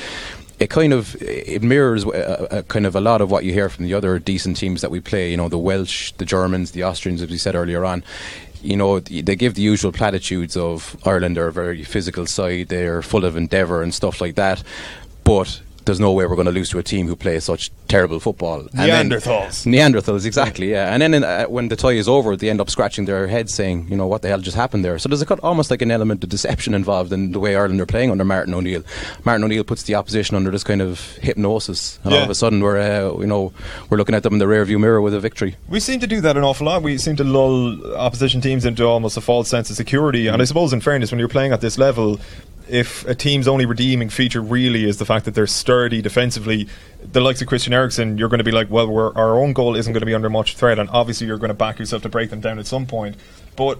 it 0.60 0.70
kind 0.70 0.92
of 0.92 1.16
it 1.20 1.60
mirrors 1.60 2.04
a, 2.04 2.08
uh, 2.08 2.46
a, 2.50 2.58
uh, 2.58 2.62
kind 2.62 2.86
of 2.86 2.94
a 2.94 3.00
lot 3.00 3.20
of 3.20 3.28
what 3.28 3.44
you 3.44 3.52
hear 3.52 3.68
from 3.68 3.84
the 3.84 3.94
other 3.94 4.20
decent 4.20 4.56
teams 4.56 4.80
that 4.80 4.92
we 4.92 5.00
play. 5.00 5.32
You 5.32 5.36
know, 5.36 5.48
the 5.48 5.58
Welsh, 5.58 6.12
the 6.12 6.24
Germans, 6.24 6.70
the 6.70 6.84
Austrians, 6.84 7.20
as 7.20 7.30
we 7.30 7.36
said 7.36 7.56
earlier 7.56 7.84
on 7.84 8.04
you 8.62 8.76
know, 8.76 8.98
they 8.98 9.36
give 9.36 9.54
the 9.54 9.62
usual 9.62 9.92
platitudes 9.92 10.56
of 10.56 10.96
Ireland 11.04 11.38
are 11.38 11.46
a 11.46 11.52
very 11.52 11.84
physical 11.84 12.26
side, 12.26 12.68
they're 12.68 13.02
full 13.02 13.24
of 13.24 13.36
endeavour 13.36 13.82
and 13.82 13.94
stuff 13.94 14.20
like 14.20 14.34
that. 14.36 14.62
But 15.26 15.60
there's 15.86 16.00
no 16.00 16.12
way 16.12 16.26
we're 16.26 16.34
going 16.34 16.46
to 16.46 16.52
lose 16.52 16.68
to 16.70 16.78
a 16.78 16.82
team 16.82 17.06
who 17.06 17.14
plays 17.14 17.44
such 17.44 17.70
terrible 17.86 18.18
football. 18.18 18.60
And 18.76 19.10
Neanderthals. 19.12 19.62
Then, 19.62 19.72
Neanderthals, 19.74 20.24
exactly. 20.26 20.70
Yeah, 20.72 20.92
and 20.92 21.00
then 21.02 21.14
in, 21.14 21.22
uh, 21.22 21.44
when 21.46 21.68
the 21.68 21.76
tie 21.76 21.92
is 21.92 22.08
over, 22.08 22.36
they 22.36 22.50
end 22.50 22.60
up 22.60 22.70
scratching 22.70 23.04
their 23.04 23.28
heads, 23.28 23.54
saying, 23.54 23.86
"You 23.88 23.96
know 23.96 24.08
what 24.08 24.22
the 24.22 24.28
hell 24.28 24.40
just 24.40 24.56
happened 24.56 24.84
there?" 24.84 24.98
So 24.98 25.08
there's 25.08 25.22
a, 25.22 25.26
cut 25.26 25.38
almost 25.44 25.70
like 25.70 25.82
an 25.82 25.90
element 25.92 26.24
of 26.24 26.30
deception 26.30 26.74
involved 26.74 27.12
in 27.12 27.30
the 27.32 27.38
way 27.40 27.54
Ireland 27.54 27.80
are 27.80 27.86
playing 27.86 28.10
under 28.10 28.24
Martin 28.24 28.52
O'Neill. 28.54 28.82
Martin 29.24 29.44
O'Neill 29.44 29.62
puts 29.64 29.84
the 29.84 29.94
opposition 29.96 30.36
under 30.36 30.50
this 30.50 30.64
kind 30.64 30.80
of 30.82 31.00
hypnosis, 31.22 31.98
and 32.02 32.12
Yeah. 32.12 32.18
all 32.18 32.24
of 32.24 32.30
a 32.30 32.34
sudden 32.34 32.60
we're, 32.62 32.78
uh, 32.78 33.20
you 33.20 33.26
know, 33.26 33.52
we're 33.90 33.98
looking 33.98 34.14
at 34.16 34.22
them 34.24 34.32
in 34.34 34.38
the 34.40 34.46
rearview 34.46 34.80
mirror 34.80 35.00
with 35.00 35.14
a 35.14 35.20
victory. 35.20 35.54
We 35.68 35.78
seem 35.80 36.00
to 36.00 36.06
do 36.08 36.20
that 36.20 36.36
an 36.36 36.42
awful 36.42 36.66
lot. 36.66 36.82
We 36.82 36.98
seem 36.98 37.14
to 37.16 37.24
lull 37.24 37.94
opposition 37.96 38.40
teams 38.40 38.64
into 38.64 38.84
almost 38.84 39.16
a 39.16 39.20
false 39.20 39.48
sense 39.48 39.70
of 39.70 39.76
security. 39.76 40.26
And 40.28 40.40
I 40.42 40.46
suppose, 40.46 40.72
in 40.72 40.80
fairness, 40.80 41.10
when 41.12 41.18
you're 41.20 41.28
playing 41.28 41.52
at 41.52 41.60
this 41.60 41.78
level, 41.78 42.18
if 42.68 43.06
a 43.06 43.14
team's 43.14 43.46
only 43.48 43.66
redeeming 43.66 44.08
feature 44.08 44.40
really 44.40 44.84
is 44.84 44.98
the 44.98 45.04
fact 45.04 45.24
that 45.24 45.34
they're 45.34 45.46
sturdy 45.46 46.02
defensively, 46.02 46.68
the 47.00 47.20
likes 47.20 47.40
of 47.40 47.48
Christian 47.48 47.72
Eriksen, 47.72 48.18
you're 48.18 48.28
going 48.28 48.38
to 48.38 48.44
be 48.44 48.52
like, 48.52 48.70
well, 48.70 49.12
our 49.16 49.38
own 49.38 49.52
goal 49.52 49.76
isn't 49.76 49.92
going 49.92 50.00
to 50.00 50.06
be 50.06 50.14
under 50.14 50.30
much 50.30 50.56
threat, 50.56 50.78
and 50.78 50.88
obviously 50.90 51.26
you're 51.26 51.38
going 51.38 51.48
to 51.48 51.54
back 51.54 51.78
yourself 51.78 52.02
to 52.02 52.08
break 52.08 52.30
them 52.30 52.40
down 52.40 52.58
at 52.58 52.66
some 52.66 52.86
point. 52.86 53.16
But 53.54 53.78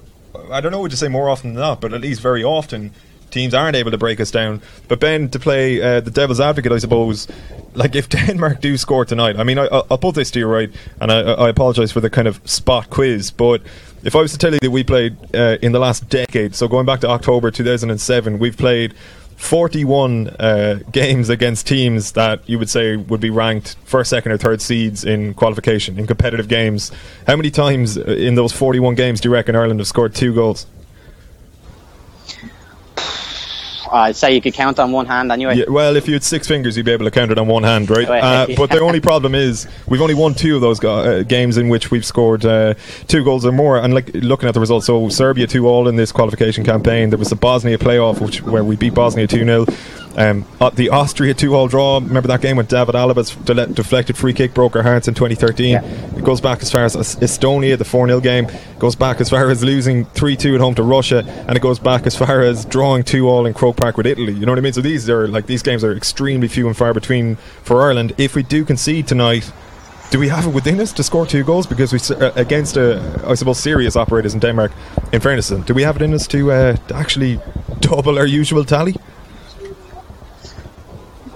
I 0.50 0.60
don't 0.60 0.72
know 0.72 0.80
what 0.80 0.90
to 0.90 0.96
say 0.96 1.08
more 1.08 1.28
often 1.28 1.54
than 1.54 1.60
not, 1.60 1.80
but 1.80 1.92
at 1.92 2.00
least 2.00 2.20
very 2.20 2.44
often. 2.44 2.92
Teams 3.30 3.54
aren't 3.54 3.76
able 3.76 3.90
to 3.90 3.98
break 3.98 4.20
us 4.20 4.30
down. 4.30 4.62
But 4.88 5.00
Ben, 5.00 5.28
to 5.30 5.38
play 5.38 5.82
uh, 5.82 6.00
the 6.00 6.10
devil's 6.10 6.40
advocate, 6.40 6.72
I 6.72 6.78
suppose, 6.78 7.28
like 7.74 7.94
if 7.94 8.08
Denmark 8.08 8.60
do 8.60 8.76
score 8.76 9.04
tonight, 9.04 9.36
I 9.38 9.44
mean, 9.44 9.58
I, 9.58 9.66
I- 9.66 9.82
I'll 9.90 9.98
put 9.98 10.14
this 10.14 10.30
to 10.32 10.38
you 10.38 10.46
right, 10.46 10.70
and 11.00 11.10
I, 11.12 11.20
I 11.20 11.48
apologise 11.48 11.92
for 11.92 12.00
the 12.00 12.08
kind 12.10 12.28
of 12.28 12.40
spot 12.48 12.88
quiz, 12.90 13.30
but 13.30 13.62
if 14.04 14.14
I 14.14 14.20
was 14.20 14.32
to 14.32 14.38
tell 14.38 14.52
you 14.54 14.60
that 14.60 14.70
we 14.70 14.84
played 14.84 15.16
uh, 15.34 15.58
in 15.60 15.72
the 15.72 15.78
last 15.80 16.08
decade, 16.08 16.54
so 16.54 16.68
going 16.68 16.86
back 16.86 17.00
to 17.00 17.08
October 17.08 17.50
2007, 17.50 18.38
we've 18.38 18.56
played 18.56 18.94
41 19.36 20.28
uh, 20.28 20.78
games 20.92 21.28
against 21.28 21.66
teams 21.66 22.12
that 22.12 22.40
you 22.48 22.58
would 22.58 22.70
say 22.70 22.96
would 22.96 23.20
be 23.20 23.28
ranked 23.28 23.76
first, 23.84 24.08
second, 24.08 24.32
or 24.32 24.38
third 24.38 24.62
seeds 24.62 25.04
in 25.04 25.34
qualification, 25.34 25.98
in 25.98 26.06
competitive 26.06 26.48
games. 26.48 26.90
How 27.26 27.36
many 27.36 27.50
times 27.50 27.98
uh, 27.98 28.02
in 28.02 28.34
those 28.36 28.52
41 28.52 28.94
games 28.94 29.20
do 29.20 29.28
you 29.28 29.32
reckon 29.34 29.54
Ireland 29.56 29.80
have 29.80 29.88
scored 29.88 30.14
two 30.14 30.32
goals? 30.34 30.66
I'd 33.92 34.16
say 34.16 34.34
you 34.34 34.40
could 34.40 34.54
count 34.54 34.78
on 34.78 34.92
one 34.92 35.06
hand 35.06 35.30
anyway. 35.32 35.56
Yeah, 35.56 35.64
well, 35.68 35.96
if 35.96 36.06
you 36.06 36.14
had 36.14 36.24
six 36.24 36.46
fingers, 36.46 36.76
you'd 36.76 36.86
be 36.86 36.92
able 36.92 37.04
to 37.04 37.10
count 37.10 37.30
it 37.30 37.38
on 37.38 37.46
one 37.46 37.62
hand, 37.62 37.90
right? 37.90 38.08
Right. 38.08 38.22
Uh, 38.22 38.46
but 38.56 38.70
the 38.70 38.80
only 38.80 39.00
problem 39.00 39.34
is 39.34 39.66
we've 39.86 40.00
only 40.00 40.14
won 40.14 40.34
two 40.34 40.54
of 40.54 40.60
those 40.60 40.80
go- 40.80 40.98
uh, 40.98 41.22
games 41.22 41.56
in 41.56 41.68
which 41.68 41.90
we've 41.90 42.04
scored 42.04 42.44
uh, 42.44 42.74
two 43.08 43.24
goals 43.24 43.44
or 43.44 43.52
more. 43.52 43.78
And 43.78 43.94
like 43.94 44.10
looking 44.14 44.48
at 44.48 44.54
the 44.54 44.60
results, 44.60 44.86
so 44.86 45.08
Serbia 45.08 45.46
two 45.46 45.66
all 45.66 45.88
in 45.88 45.96
this 45.96 46.12
qualification 46.12 46.64
campaign. 46.64 47.10
There 47.10 47.18
was 47.18 47.30
the 47.30 47.36
Bosnia 47.36 47.78
playoff, 47.78 48.20
which 48.20 48.42
where 48.42 48.64
we 48.64 48.76
beat 48.76 48.94
Bosnia 48.94 49.26
two 49.26 49.44
0 49.44 49.66
um, 50.16 50.46
uh, 50.60 50.70
the 50.70 50.88
Austria 50.88 51.34
two-all 51.34 51.68
draw. 51.68 51.96
Remember 51.96 52.26
that 52.28 52.40
game 52.40 52.56
when 52.56 52.66
David 52.66 52.94
Alaba's 52.94 53.34
dele- 53.34 53.72
deflected 53.72 54.16
free 54.16 54.32
kick 54.32 54.54
broke 54.54 54.74
our 54.74 54.82
hearts 54.82 55.08
in 55.08 55.14
2013. 55.14 55.72
Yeah. 55.72 55.82
It 56.16 56.24
goes 56.24 56.40
back 56.40 56.62
as 56.62 56.72
far 56.72 56.84
as 56.84 56.96
Estonia, 56.96 57.76
the 57.76 57.84
4-0 57.84 58.22
game. 58.22 58.46
It 58.46 58.78
Goes 58.78 58.94
back 58.96 59.20
as 59.20 59.28
far 59.28 59.50
as 59.50 59.62
losing 59.62 60.06
3-2 60.06 60.54
at 60.54 60.60
home 60.60 60.74
to 60.76 60.82
Russia, 60.82 61.24
and 61.46 61.56
it 61.56 61.60
goes 61.60 61.78
back 61.78 62.06
as 62.06 62.16
far 62.16 62.40
as 62.40 62.64
drawing 62.64 63.04
two-all 63.04 63.46
in 63.46 63.52
Croke 63.54 63.76
Park 63.76 63.96
with 63.96 64.06
Italy. 64.06 64.32
You 64.32 64.46
know 64.46 64.52
what 64.52 64.58
I 64.58 64.62
mean? 64.62 64.72
So 64.72 64.80
these 64.80 65.08
are 65.10 65.28
like 65.28 65.46
these 65.46 65.62
games 65.62 65.84
are 65.84 65.94
extremely 65.94 66.48
few 66.48 66.66
and 66.66 66.76
far 66.76 66.94
between 66.94 67.36
for 67.62 67.82
Ireland. 67.82 68.14
If 68.16 68.34
we 68.34 68.42
do 68.42 68.64
concede 68.64 69.06
tonight. 69.06 69.52
Do 70.08 70.20
we 70.20 70.28
have 70.28 70.46
it 70.46 70.50
within 70.50 70.78
us 70.78 70.92
to 70.92 71.02
score 71.02 71.26
two 71.26 71.42
goals? 71.42 71.66
Because 71.66 71.92
we 71.92 71.98
uh, 72.14 72.30
against, 72.36 72.78
uh, 72.78 73.00
I 73.26 73.34
suppose, 73.34 73.58
serious 73.58 73.96
operators 73.96 74.34
in 74.34 74.40
Denmark. 74.40 74.70
In 75.12 75.20
fairness, 75.20 75.48
do 75.48 75.74
we 75.74 75.82
have 75.82 75.96
it 75.96 76.02
in 76.02 76.14
us 76.14 76.28
to, 76.28 76.52
uh, 76.52 76.76
to 76.76 76.94
actually 76.94 77.40
double 77.80 78.16
our 78.16 78.24
usual 78.24 78.64
tally? 78.64 78.94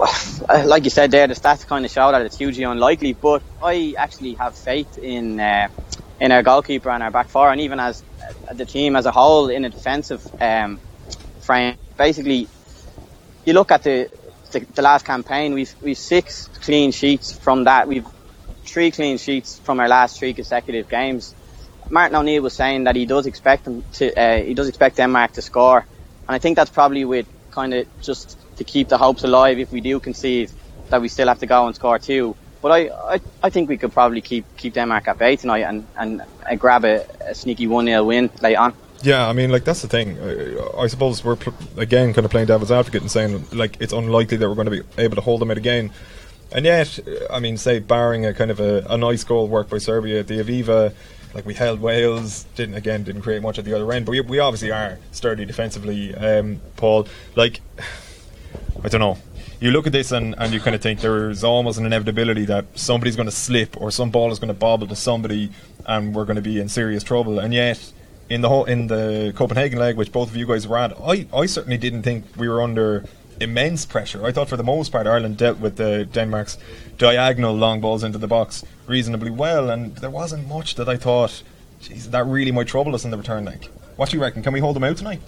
Like 0.65 0.83
you 0.83 0.89
said 0.89 1.11
there, 1.11 1.27
the 1.27 1.33
stats 1.33 1.65
kind 1.65 1.85
of 1.85 1.91
show 1.91 2.11
that 2.11 2.21
it's 2.23 2.37
hugely 2.37 2.63
unlikely. 2.63 3.13
But 3.13 3.43
I 3.61 3.93
actually 3.97 4.33
have 4.35 4.55
faith 4.55 4.97
in 4.97 5.39
uh, 5.39 5.69
in 6.19 6.31
our 6.31 6.43
goalkeeper 6.43 6.89
and 6.89 7.03
our 7.03 7.11
back 7.11 7.29
four, 7.29 7.51
and 7.51 7.61
even 7.61 7.79
as 7.79 8.03
uh, 8.49 8.53
the 8.53 8.65
team 8.65 8.95
as 8.95 9.05
a 9.05 9.11
whole 9.11 9.49
in 9.49 9.65
a 9.65 9.69
defensive 9.69 10.25
um, 10.41 10.79
frame. 11.41 11.75
Basically, 11.97 12.47
you 13.45 13.53
look 13.53 13.71
at 13.71 13.83
the, 13.83 14.09
the 14.51 14.59
the 14.75 14.81
last 14.81 15.05
campaign. 15.05 15.53
We've 15.53 15.73
we've 15.81 15.97
six 15.97 16.47
clean 16.65 16.91
sheets 16.91 17.31
from 17.31 17.65
that. 17.65 17.87
We've 17.87 18.07
three 18.65 18.91
clean 18.91 19.17
sheets 19.17 19.59
from 19.59 19.79
our 19.79 19.87
last 19.87 20.19
three 20.19 20.33
consecutive 20.33 20.89
games. 20.89 21.35
Martin 21.89 22.15
O'Neill 22.15 22.41
was 22.41 22.53
saying 22.53 22.85
that 22.85 22.95
he 22.95 23.05
does 23.05 23.25
expect 23.25 23.65
them 23.65 23.83
to 23.93 24.13
uh, 24.19 24.41
he 24.41 24.53
does 24.53 24.67
expect 24.67 24.97
Denmark 24.97 25.33
to 25.33 25.41
score, 25.41 25.79
and 26.27 26.35
I 26.35 26.39
think 26.39 26.55
that's 26.55 26.71
probably 26.71 27.05
with 27.05 27.27
kind 27.51 27.73
of 27.73 27.85
just 28.01 28.37
to 28.61 28.71
keep 28.71 28.89
the 28.89 28.97
hopes 28.97 29.23
alive 29.23 29.57
if 29.59 29.71
we 29.71 29.81
do 29.81 29.99
concede 29.99 30.51
that 30.89 31.01
we 31.01 31.07
still 31.07 31.27
have 31.27 31.39
to 31.39 31.47
go 31.47 31.65
and 31.65 31.75
score 31.75 31.97
two. 31.97 32.35
But 32.61 32.71
I, 32.71 32.79
I, 33.15 33.21
I 33.41 33.49
think 33.49 33.69
we 33.69 33.77
could 33.77 33.91
probably 33.91 34.21
keep 34.21 34.45
keep 34.55 34.73
Denmark 34.75 35.07
at 35.07 35.17
bay 35.17 35.35
tonight 35.35 35.63
and 35.69 35.85
and, 35.97 36.21
uh 36.21 36.55
grab 36.55 36.85
a, 36.85 37.05
a 37.31 37.33
sneaky 37.33 37.67
one 37.67 37.85
0 37.85 38.03
win 38.03 38.29
late 38.41 38.55
on. 38.55 38.73
Yeah, 39.03 39.27
I 39.27 39.33
mean, 39.33 39.51
like 39.51 39.63
that's 39.63 39.81
the 39.81 39.87
thing. 39.87 40.07
I, 40.19 40.83
I 40.83 40.87
suppose 40.87 41.25
we're 41.25 41.37
pl- 41.37 41.55
again 41.77 42.13
kind 42.13 42.25
of 42.25 42.31
playing 42.31 42.47
devil's 42.47 42.71
advocate 42.71 43.01
and 43.01 43.09
saying 43.09 43.47
like 43.51 43.81
it's 43.81 43.93
unlikely 43.93 44.37
that 44.37 44.47
we're 44.47 44.59
going 44.61 44.69
to 44.69 44.83
be 44.83 44.83
able 44.99 45.15
to 45.15 45.21
hold 45.21 45.41
them 45.41 45.49
out 45.49 45.57
again. 45.57 45.91
And 46.53 46.65
yet, 46.65 46.99
I 47.31 47.39
mean, 47.39 47.57
say 47.57 47.79
barring 47.79 48.25
a 48.25 48.33
kind 48.33 48.51
of 48.51 48.59
a, 48.59 48.85
a 48.89 48.97
nice 48.97 49.23
goal 49.23 49.47
work 49.47 49.69
by 49.69 49.79
Serbia 49.79 50.21
the 50.21 50.39
Aviva, 50.43 50.93
like 51.33 51.45
we 51.45 51.53
held 51.55 51.79
Wales, 51.81 52.45
didn't 52.55 52.75
again 52.75 53.03
didn't 53.03 53.23
create 53.23 53.41
much 53.41 53.57
at 53.57 53.65
the 53.65 53.73
other 53.73 53.91
end, 53.91 54.05
but 54.05 54.11
we, 54.11 54.21
we 54.21 54.37
obviously 54.37 54.71
are 54.71 54.99
sturdy 55.11 55.45
defensively. 55.45 56.13
Um, 56.13 56.61
Paul, 56.75 57.07
like 57.35 57.61
I 58.83 58.87
don't 58.87 58.99
know. 58.99 59.17
You 59.59 59.69
look 59.71 59.85
at 59.85 59.93
this 59.93 60.11
and, 60.11 60.33
and 60.39 60.51
you 60.51 60.59
kind 60.59 60.75
of 60.75 60.81
think 60.81 61.01
there's 61.01 61.43
almost 61.43 61.77
an 61.77 61.85
inevitability 61.85 62.45
that 62.45 62.65
somebody's 62.73 63.15
going 63.15 63.27
to 63.27 63.35
slip 63.35 63.79
or 63.79 63.91
some 63.91 64.09
ball 64.09 64.31
is 64.31 64.39
going 64.39 64.47
to 64.47 64.59
bobble 64.59 64.87
to 64.87 64.95
somebody 64.95 65.51
and 65.85 66.15
we're 66.15 66.25
going 66.25 66.35
to 66.35 66.41
be 66.41 66.59
in 66.59 66.67
serious 66.67 67.03
trouble. 67.03 67.37
And 67.39 67.53
yet, 67.53 67.93
in 68.29 68.41
the 68.41 68.49
whole 68.49 68.65
in 68.65 68.87
the 68.87 69.33
Copenhagen 69.35 69.77
leg, 69.77 69.97
which 69.97 70.11
both 70.11 70.29
of 70.29 70.37
you 70.37 70.47
guys 70.47 70.67
were 70.67 70.77
at, 70.77 70.99
I, 70.99 71.27
I 71.33 71.45
certainly 71.45 71.77
didn't 71.77 72.03
think 72.03 72.25
we 72.37 72.47
were 72.47 72.61
under 72.61 73.05
immense 73.39 73.85
pressure. 73.85 74.25
I 74.25 74.31
thought 74.31 74.49
for 74.49 74.57
the 74.57 74.63
most 74.63 74.91
part 74.91 75.05
Ireland 75.05 75.37
dealt 75.37 75.59
with 75.59 75.75
the 75.75 76.07
Denmark's 76.11 76.57
diagonal 76.97 77.53
long 77.53 77.81
balls 77.81 78.03
into 78.03 78.17
the 78.17 78.27
box 78.27 78.63
reasonably 78.87 79.31
well, 79.31 79.69
and 79.69 79.95
there 79.97 80.09
wasn't 80.09 80.47
much 80.47 80.75
that 80.75 80.87
I 80.87 80.95
thought, 80.95 81.43
geez, 81.81 82.09
that 82.11 82.25
really 82.25 82.51
might 82.51 82.67
trouble 82.67 82.95
us 82.95 83.03
in 83.03 83.11
the 83.11 83.17
return 83.17 83.45
leg. 83.45 83.65
What 83.95 84.09
do 84.09 84.17
you 84.17 84.23
reckon? 84.23 84.43
Can 84.43 84.53
we 84.53 84.59
hold 84.59 84.75
them 84.75 84.83
out 84.83 84.97
tonight? 84.97 85.21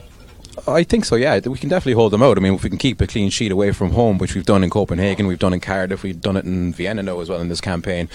I 0.67 0.83
think 0.83 1.03
so. 1.05 1.15
Yeah, 1.15 1.39
we 1.39 1.57
can 1.57 1.69
definitely 1.69 1.93
hold 1.93 2.13
them 2.13 2.21
out. 2.21 2.37
I 2.37 2.41
mean, 2.41 2.53
if 2.53 2.63
we 2.63 2.69
can 2.69 2.77
keep 2.77 3.01
a 3.01 3.07
clean 3.07 3.29
sheet 3.29 3.51
away 3.51 3.71
from 3.71 3.91
home, 3.91 4.17
which 4.17 4.35
we've 4.35 4.45
done 4.45 4.63
in 4.63 4.69
Copenhagen, 4.69 5.25
we've 5.25 5.39
done 5.39 5.53
in 5.53 5.59
Cardiff, 5.59 6.03
we've 6.03 6.21
done 6.21 6.37
it 6.37 6.45
in 6.45 6.73
Vienna 6.73 7.01
now 7.01 7.19
as 7.19 7.29
well 7.29 7.41
in 7.41 7.49
this 7.49 7.59
campaign. 7.59 8.07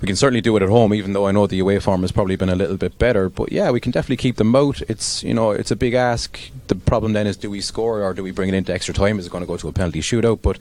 We 0.00 0.06
can 0.06 0.14
certainly 0.14 0.42
do 0.42 0.56
it 0.56 0.62
at 0.62 0.68
home, 0.68 0.92
even 0.92 1.14
though 1.14 1.26
I 1.26 1.32
know 1.32 1.46
the 1.46 1.58
away 1.58 1.78
form 1.78 2.02
has 2.02 2.12
probably 2.12 2.36
been 2.36 2.50
a 2.50 2.54
little 2.54 2.76
bit 2.76 2.98
better. 2.98 3.28
But 3.28 3.50
yeah, 3.50 3.70
we 3.70 3.80
can 3.80 3.92
definitely 3.92 4.18
keep 4.18 4.36
them 4.36 4.54
out. 4.54 4.82
It's 4.82 5.22
you 5.22 5.32
know, 5.32 5.52
it's 5.52 5.70
a 5.70 5.76
big 5.76 5.94
ask. 5.94 6.38
The 6.68 6.74
problem 6.74 7.14
then 7.14 7.26
is, 7.26 7.36
do 7.36 7.50
we 7.50 7.60
score 7.60 8.02
or 8.02 8.12
do 8.12 8.22
we 8.22 8.30
bring 8.30 8.50
it 8.50 8.54
into 8.54 8.74
extra 8.74 8.92
time? 8.92 9.18
Is 9.18 9.26
it 9.26 9.30
going 9.30 9.44
to 9.44 9.48
go 9.48 9.56
to 9.56 9.68
a 9.68 9.72
penalty 9.72 10.00
shootout? 10.00 10.42
But 10.42 10.58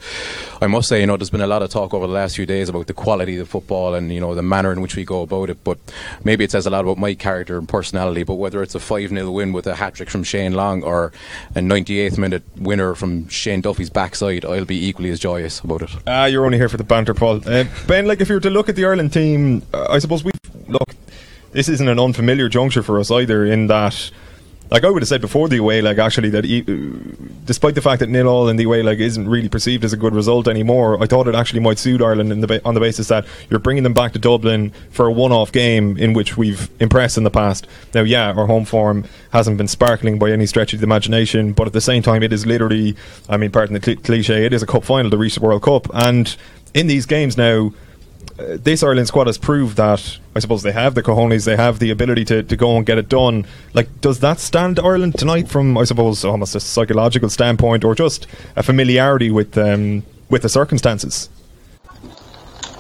I 0.62 0.68
must 0.68 0.88
say, 0.88 1.02
you 1.02 1.08
know, 1.08 1.18
there's 1.18 1.30
been 1.30 1.42
a 1.42 1.48
lot 1.48 1.64
of 1.64 1.70
talk 1.70 1.94
over 1.94 2.08
the 2.08 2.14
last 2.14 2.38
few 2.38 2.46
days 2.46 2.70
about 2.70 2.88
the 2.88 2.94
quality 2.94 3.38
of 3.38 3.46
the 3.46 3.52
football 3.52 3.94
and 3.94 4.14
you 4.14 4.22
know 4.22 4.36
the 4.36 4.42
manner 4.42 4.72
in 4.72 4.82
which 4.82 4.96
we 4.96 5.04
go 5.04 5.22
about 5.22 5.50
it. 5.50 5.64
But 5.64 5.80
maybe 6.24 6.44
it 6.46 6.52
says 6.52 6.66
a 6.66 6.70
lot 6.70 6.86
about 6.86 6.98
my 6.98 7.14
character 7.14 7.58
and 7.58 7.68
personality. 7.68 8.24
But 8.24 8.36
whether 8.36 8.64
it's 8.64 8.76
a 8.76 8.80
five 8.80 9.10
0 9.10 9.30
win 9.32 9.52
with 9.52 9.68
a 9.68 9.76
hat 9.76 9.96
trick 9.96 10.10
from 10.10 10.24
Shane 10.24 10.54
Long 10.54 10.82
or 10.82 11.12
a 11.56 11.60
98th 11.60 12.18
minute 12.18 12.44
winner 12.58 12.96
from 12.96 13.28
Shane 13.30 13.62
Duffy's 13.62 13.90
backside, 13.90 14.46
I'll 14.46 14.66
be 14.66 14.88
equally 14.88 15.10
as 15.10 15.20
joyous 15.20 15.60
about 15.60 15.84
it. 15.84 15.92
Ah, 16.08 16.26
you're 16.26 16.46
only 16.46 16.58
here 16.58 16.70
for 16.70 16.78
the 16.78 16.84
banter, 16.84 17.14
Paul. 17.14 17.42
Uh, 17.48 17.66
ben, 17.88 18.06
like 18.08 18.22
if 18.22 18.30
you 18.30 18.36
were 18.36 18.42
to 18.42 18.50
look 18.50 18.70
at 18.70 18.76
the 18.76 18.86
Ireland 18.86 19.14
team, 19.14 19.64
uh, 19.74 19.88
I 19.90 20.00
suppose 20.00 20.24
we 20.24 20.32
look. 20.68 20.96
This 21.52 21.70
isn't 21.70 21.88
an 21.88 22.00
unfamiliar 22.00 22.50
juncture 22.50 22.84
for 22.84 23.00
us 23.00 23.10
either. 23.12 23.46
In 23.46 23.68
that, 23.68 24.12
like 24.72 24.84
I 24.84 24.90
would 24.90 25.02
have 25.02 25.10
said 25.10 25.22
before 25.22 25.48
the 25.48 25.58
away 25.58 25.82
leg, 25.82 26.00
actually, 26.00 26.30
that 26.32 26.44
despite 27.46 27.76
the 27.76 27.82
fact 27.82 28.00
that 28.00 28.10
nil 28.10 28.28
all 28.28 28.50
in 28.50 28.56
the 28.56 28.64
away 28.64 28.82
leg 28.82 29.00
isn't 29.00 29.30
really 29.30 29.50
perceived 29.50 29.84
as 29.84 29.94
a 29.94 29.98
good 29.98 30.16
result 30.16 30.48
anymore, 30.48 31.02
I 31.02 31.06
thought 31.06 31.28
it 31.28 31.36
actually 31.36 31.60
might 31.60 31.78
suit 31.78 32.02
Ireland 32.02 32.32
the 32.42 32.48
ba- 32.48 32.62
on 32.66 32.74
the 32.74 32.80
basis 32.80 33.08
that 33.10 33.26
you're 33.50 33.60
bringing 33.60 33.84
them 33.84 33.94
back 33.94 34.14
to 34.14 34.20
Dublin 34.20 34.72
for 34.90 35.08
a 35.08 35.12
one-off 35.12 35.52
game 35.52 35.98
in 35.98 36.14
which 36.14 36.36
we've 36.36 36.70
impressed 36.80 37.18
in 37.18 37.24
the 37.24 37.32
past. 37.32 37.68
Now, 37.94 38.02
yeah, 38.02 38.34
our 38.34 38.48
home 38.48 38.66
form 38.66 39.06
hasn't 39.32 39.58
been 39.58 39.68
sparkling 39.68 40.18
by 40.18 40.32
any 40.32 40.48
stretch 40.48 40.74
of 40.74 40.80
the 40.80 40.86
imagination, 40.86 41.54
but 41.54 41.68
at 41.68 41.74
the 41.74 41.82
same 41.82 42.02
time, 42.02 42.24
it 42.24 42.34
is 42.34 42.46
literally, 42.46 42.96
I 43.30 43.38
mean, 43.38 43.52
pardon 43.52 43.76
the 43.76 43.82
cl- 43.82 44.02
cliche, 44.02 44.46
it 44.46 44.54
is 44.54 44.64
a 44.64 44.68
cup 44.68 44.84
final 44.84 45.12
to 45.12 45.18
reach 45.18 45.36
the 45.36 45.42
World 45.42 45.62
Cup, 45.62 45.88
and 45.94 46.36
in 46.74 46.88
these 46.88 47.06
games 47.06 47.38
now 47.38 47.72
this 48.38 48.84
Ireland 48.84 49.08
squad 49.08 49.28
has 49.28 49.38
proved 49.38 49.78
that 49.78 50.18
I 50.36 50.40
suppose 50.40 50.64
they 50.64 50.72
have 50.74 50.96
the 50.96 51.04
cojones, 51.04 51.46
they 51.46 51.56
have 51.56 51.80
the 51.80 51.92
ability 51.92 52.26
to, 52.26 52.44
to 52.44 52.58
go 52.58 52.76
and 52.76 52.86
get 52.86 52.98
it 52.98 53.08
done. 53.08 53.46
Like, 53.74 54.02
does 54.02 54.20
that 54.20 54.40
stand 54.40 54.80
Ireland 54.80 55.18
tonight 55.18 55.48
from 55.48 55.78
I 55.78 55.86
suppose 55.86 56.26
almost 56.26 56.56
a 56.56 56.60
psychological 56.60 57.30
standpoint, 57.30 57.84
or 57.84 57.96
just 57.96 58.28
a 58.56 58.64
familiarity 58.64 59.32
with 59.32 59.58
um, 59.58 60.04
with 60.30 60.42
the 60.42 60.50
circumstances? 60.50 61.30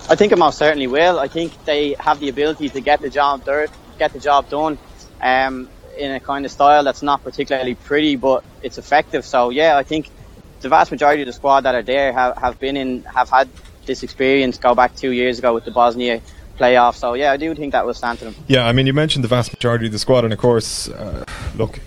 I 0.08 0.15
think 0.15 0.32
it 0.32 0.38
most 0.38 0.58
certainly 0.58 0.88
will. 0.88 1.20
I 1.20 1.28
think 1.28 1.65
they 1.65 1.96
have 2.00 2.20
the 2.20 2.30
ability 2.30 2.70
to 2.70 2.82
get 2.82 3.02
the 3.02 3.10
job 3.10 3.44
there, 3.44 3.68
get 3.98 4.13
the 4.13 4.20
job 4.20 4.50
done, 4.50 4.78
um, 5.22 5.68
in 5.98 6.12
a 6.12 6.20
kind 6.20 6.46
of 6.46 6.52
style 6.52 6.84
that's 6.84 7.02
not 7.02 7.24
particularly 7.24 7.76
pretty, 7.76 8.15
but 8.15 8.44
it's 8.62 8.78
effective. 8.78 9.26
So 9.26 9.50
yeah, 9.50 9.78
I 9.78 9.84
think 9.84 10.10
the 10.60 10.70
vast 10.70 10.91
majority 10.91 11.24
of 11.24 11.28
the 11.28 11.34
squad 11.34 11.62
that 11.62 11.76
are 11.76 11.82
there 11.82 12.13
have, 12.13 12.38
have 12.38 12.60
been 12.60 12.78
in 12.78 13.04
have 13.04 13.30
had 13.30 13.50
this 13.86 14.04
experience. 14.04 14.58
Go 14.58 14.76
back 14.76 14.95
two 14.95 15.12
years 15.12 15.39
ago 15.39 15.54
with 15.54 15.65
the 15.65 15.71
Bosnia 15.71 16.21
playoff. 16.60 16.95
So 16.95 17.13
yeah, 17.13 17.32
I 17.32 17.38
do 17.38 17.54
think 17.56 17.74
that 17.74 17.86
will 17.86 17.93
stand 17.93 18.19
to 18.19 18.26
them. 18.26 18.36
Yeah, 18.48 18.65
I 18.67 18.71
mean, 18.71 18.88
you 18.88 18.93
mentioned 18.93 19.24
the 19.24 19.28
vast 19.30 19.54
majority 19.54 19.88
of 19.88 19.91
the 19.91 20.00
squad, 20.00 20.24
and 20.24 20.34
of 20.34 20.39
course, 20.39 20.88
uh, 20.89 21.26
look, 21.56 21.78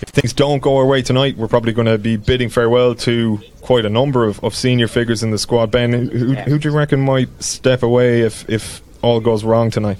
if 0.00 0.10
things 0.10 0.32
don't 0.32 0.60
go 0.60 0.76
our 0.76 0.86
way 0.86 1.02
tonight, 1.02 1.36
we're 1.36 1.48
probably 1.48 1.72
going 1.72 1.86
to 1.88 1.98
be 1.98 2.16
bidding 2.16 2.50
farewell 2.50 2.94
to 2.96 3.40
quite 3.62 3.84
a 3.84 3.90
number 3.90 4.24
of, 4.26 4.42
of 4.44 4.54
senior 4.54 4.86
figures 4.86 5.22
in 5.22 5.30
the 5.30 5.38
squad. 5.38 5.70
Ben, 5.70 5.92
who, 5.92 6.32
Yeah. 6.34 6.44
who 6.44 6.58
do 6.58 6.68
you 6.68 6.76
reckon 6.76 7.00
might 7.00 7.42
step 7.42 7.82
away 7.82 8.20
if 8.20 8.48
if 8.48 8.80
all 9.02 9.20
goes 9.20 9.44
wrong 9.44 9.70
tonight? 9.70 9.98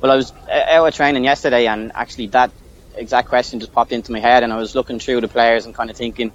Well, 0.00 0.10
I 0.10 0.16
was 0.16 0.32
uh, 0.50 0.64
out 0.68 0.86
of 0.86 0.94
training 0.94 1.24
yesterday, 1.24 1.66
and 1.66 1.92
actually 1.94 2.26
that 2.28 2.50
exact 2.96 3.28
question 3.28 3.60
just 3.60 3.72
popped 3.72 3.92
into 3.92 4.12
my 4.12 4.18
head, 4.20 4.42
and 4.42 4.52
I 4.52 4.56
was 4.56 4.74
looking 4.74 4.98
through 4.98 5.20
the 5.20 5.28
players 5.28 5.64
and 5.66 5.74
kind 5.74 5.90
of 5.90 5.96
thinking 5.96 6.32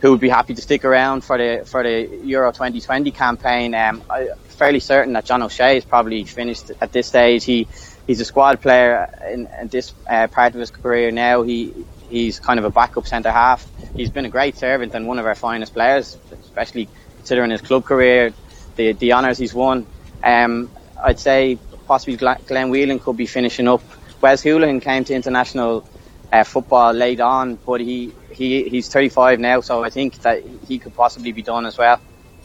who 0.00 0.10
would 0.10 0.20
be 0.20 0.28
happy 0.28 0.54
to 0.54 0.62
stick 0.62 0.84
around 0.84 1.22
for 1.22 1.38
the 1.38 1.64
for 1.64 1.82
the 1.82 2.20
Euro 2.24 2.52
2020 2.52 3.10
campaign. 3.10 3.74
Um, 3.74 4.02
I'm 4.10 4.28
fairly 4.48 4.80
certain 4.80 5.14
that 5.14 5.24
John 5.24 5.42
O'Shea 5.42 5.78
is 5.78 5.84
probably 5.84 6.24
finished 6.24 6.70
at 6.80 6.92
this 6.92 7.06
stage. 7.06 7.44
He 7.44 7.66
he's 8.06 8.20
a 8.20 8.24
squad 8.24 8.60
player 8.60 9.08
in, 9.30 9.48
in 9.60 9.68
this 9.68 9.92
uh, 10.08 10.26
part 10.28 10.54
of 10.54 10.60
his 10.60 10.70
career 10.70 11.10
now. 11.10 11.42
He 11.42 11.72
he's 12.10 12.38
kind 12.38 12.58
of 12.58 12.64
a 12.64 12.70
backup 12.70 13.06
centre 13.06 13.32
half. 13.32 13.66
He's 13.94 14.10
been 14.10 14.26
a 14.26 14.30
great 14.30 14.56
servant 14.58 14.94
and 14.94 15.06
one 15.06 15.18
of 15.18 15.26
our 15.26 15.34
finest 15.34 15.72
players, 15.72 16.16
especially 16.42 16.88
considering 17.16 17.50
his 17.50 17.62
club 17.62 17.84
career, 17.84 18.32
the 18.76 18.92
the 18.92 19.12
honours 19.12 19.38
he's 19.38 19.54
won. 19.54 19.86
Um, 20.22 20.70
I'd 21.02 21.20
say 21.20 21.58
possibly 21.86 22.16
Glenn, 22.16 22.70
Whelan 22.70 22.98
could 22.98 23.16
be 23.16 23.26
finishing 23.26 23.68
up. 23.68 23.82
Wes 24.20 24.42
Hoolahan 24.42 24.82
came 24.82 25.04
to 25.04 25.14
international 25.14 25.88
uh, 26.32 26.44
football 26.44 26.92
late 26.92 27.20
on, 27.20 27.56
but 27.56 27.80
he, 27.80 28.12
he 28.36 28.68
he's 28.68 28.88
35 28.88 29.40
now, 29.40 29.60
so 29.62 29.82
I 29.82 29.90
think 29.90 30.20
that 30.20 30.42
he 30.68 30.78
could 30.78 30.94
possibly 30.94 31.32
be 31.32 31.42
done 31.42 31.64
as 31.64 31.78
well. 31.78 31.98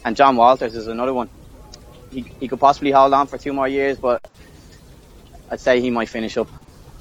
And 0.04 0.16
Jon 0.16 0.36
Walters 0.36 0.74
is 0.74 0.86
another 0.86 1.12
one. 1.12 1.28
He, 2.10 2.22
he 2.40 2.48
could 2.48 2.60
possibly 2.60 2.90
hold 2.90 3.12
on 3.12 3.26
for 3.26 3.38
two 3.38 3.52
more 3.52 3.68
years, 3.68 3.98
but 3.98 4.26
I'd 5.50 5.60
say 5.60 5.80
he 5.80 5.90
might 5.90 6.08
finish 6.08 6.36
up. 6.36 6.48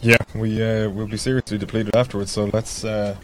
Yeah, 0.02 0.18
we 0.36 0.62
uh, 0.62 0.90
will 0.90 1.08
be 1.08 1.18
seriously 1.18 1.58
depleted 1.58 1.96
afterwards. 1.96 2.32
So 2.32 2.50
let's 2.54 2.84
uh, 2.84 3.16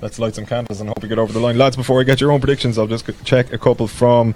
let's 0.00 0.18
light 0.18 0.34
some 0.34 0.46
candles 0.46 0.80
and 0.80 0.88
hope 0.88 1.00
we 1.00 1.08
get 1.08 1.18
over 1.18 1.32
the 1.32 1.40
line, 1.40 1.58
lads. 1.58 1.76
Before 1.76 2.00
I 2.00 2.02
get 2.02 2.20
your 2.20 2.32
own 2.32 2.40
predictions, 2.40 2.76
I'll 2.76 2.88
just 2.88 3.08
check 3.24 3.52
a 3.52 3.58
couple 3.58 3.86
from 3.86 4.34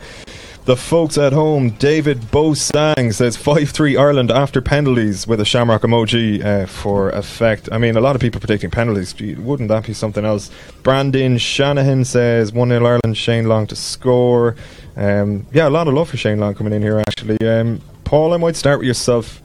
the 0.69 0.77
folks 0.77 1.17
at 1.17 1.33
home. 1.33 1.71
David 1.71 2.21
Bosang 2.21 3.15
says 3.15 3.39
five 3.39 3.71
three 3.71 3.97
Ireland 3.97 4.31
after 4.31 4.61
penalties 4.61 5.27
with 5.27 5.41
a 5.41 5.45
shamrock 5.47 5.81
emoji 5.81 6.45
uh, 6.45 6.67
for 6.67 7.09
effect. 7.09 7.71
I 7.73 7.79
mean, 7.79 7.97
a 7.97 8.03
lot 8.03 8.15
of 8.15 8.21
people 8.21 8.39
predicting 8.39 8.71
penalties. 8.71 9.15
Wouldn't 9.39 9.71
that 9.71 9.87
be 9.87 9.95
something 9.95 10.27
else? 10.27 10.51
Brandon 10.83 11.39
Shanahan 11.39 12.05
says 12.05 12.53
one 12.53 12.69
0 12.69 12.85
Ireland. 12.85 13.17
Shane 13.17 13.49
Long 13.49 13.67
to 13.69 13.77
score. 13.77 14.57
Um, 14.95 15.47
yeah, 15.53 15.69
a 15.69 15.71
lot 15.71 15.89
of 15.89 15.95
love 15.95 16.11
for 16.11 16.19
Shane 16.19 16.39
Long 16.39 16.55
coming 16.55 16.75
in 16.75 16.83
here. 16.83 16.99
Actually, 16.99 17.39
um, 17.49 17.81
Paul, 18.05 18.35
I 18.35 18.37
might 18.37 18.55
start 18.55 18.81
with 18.81 18.89
yourself. 18.89 19.41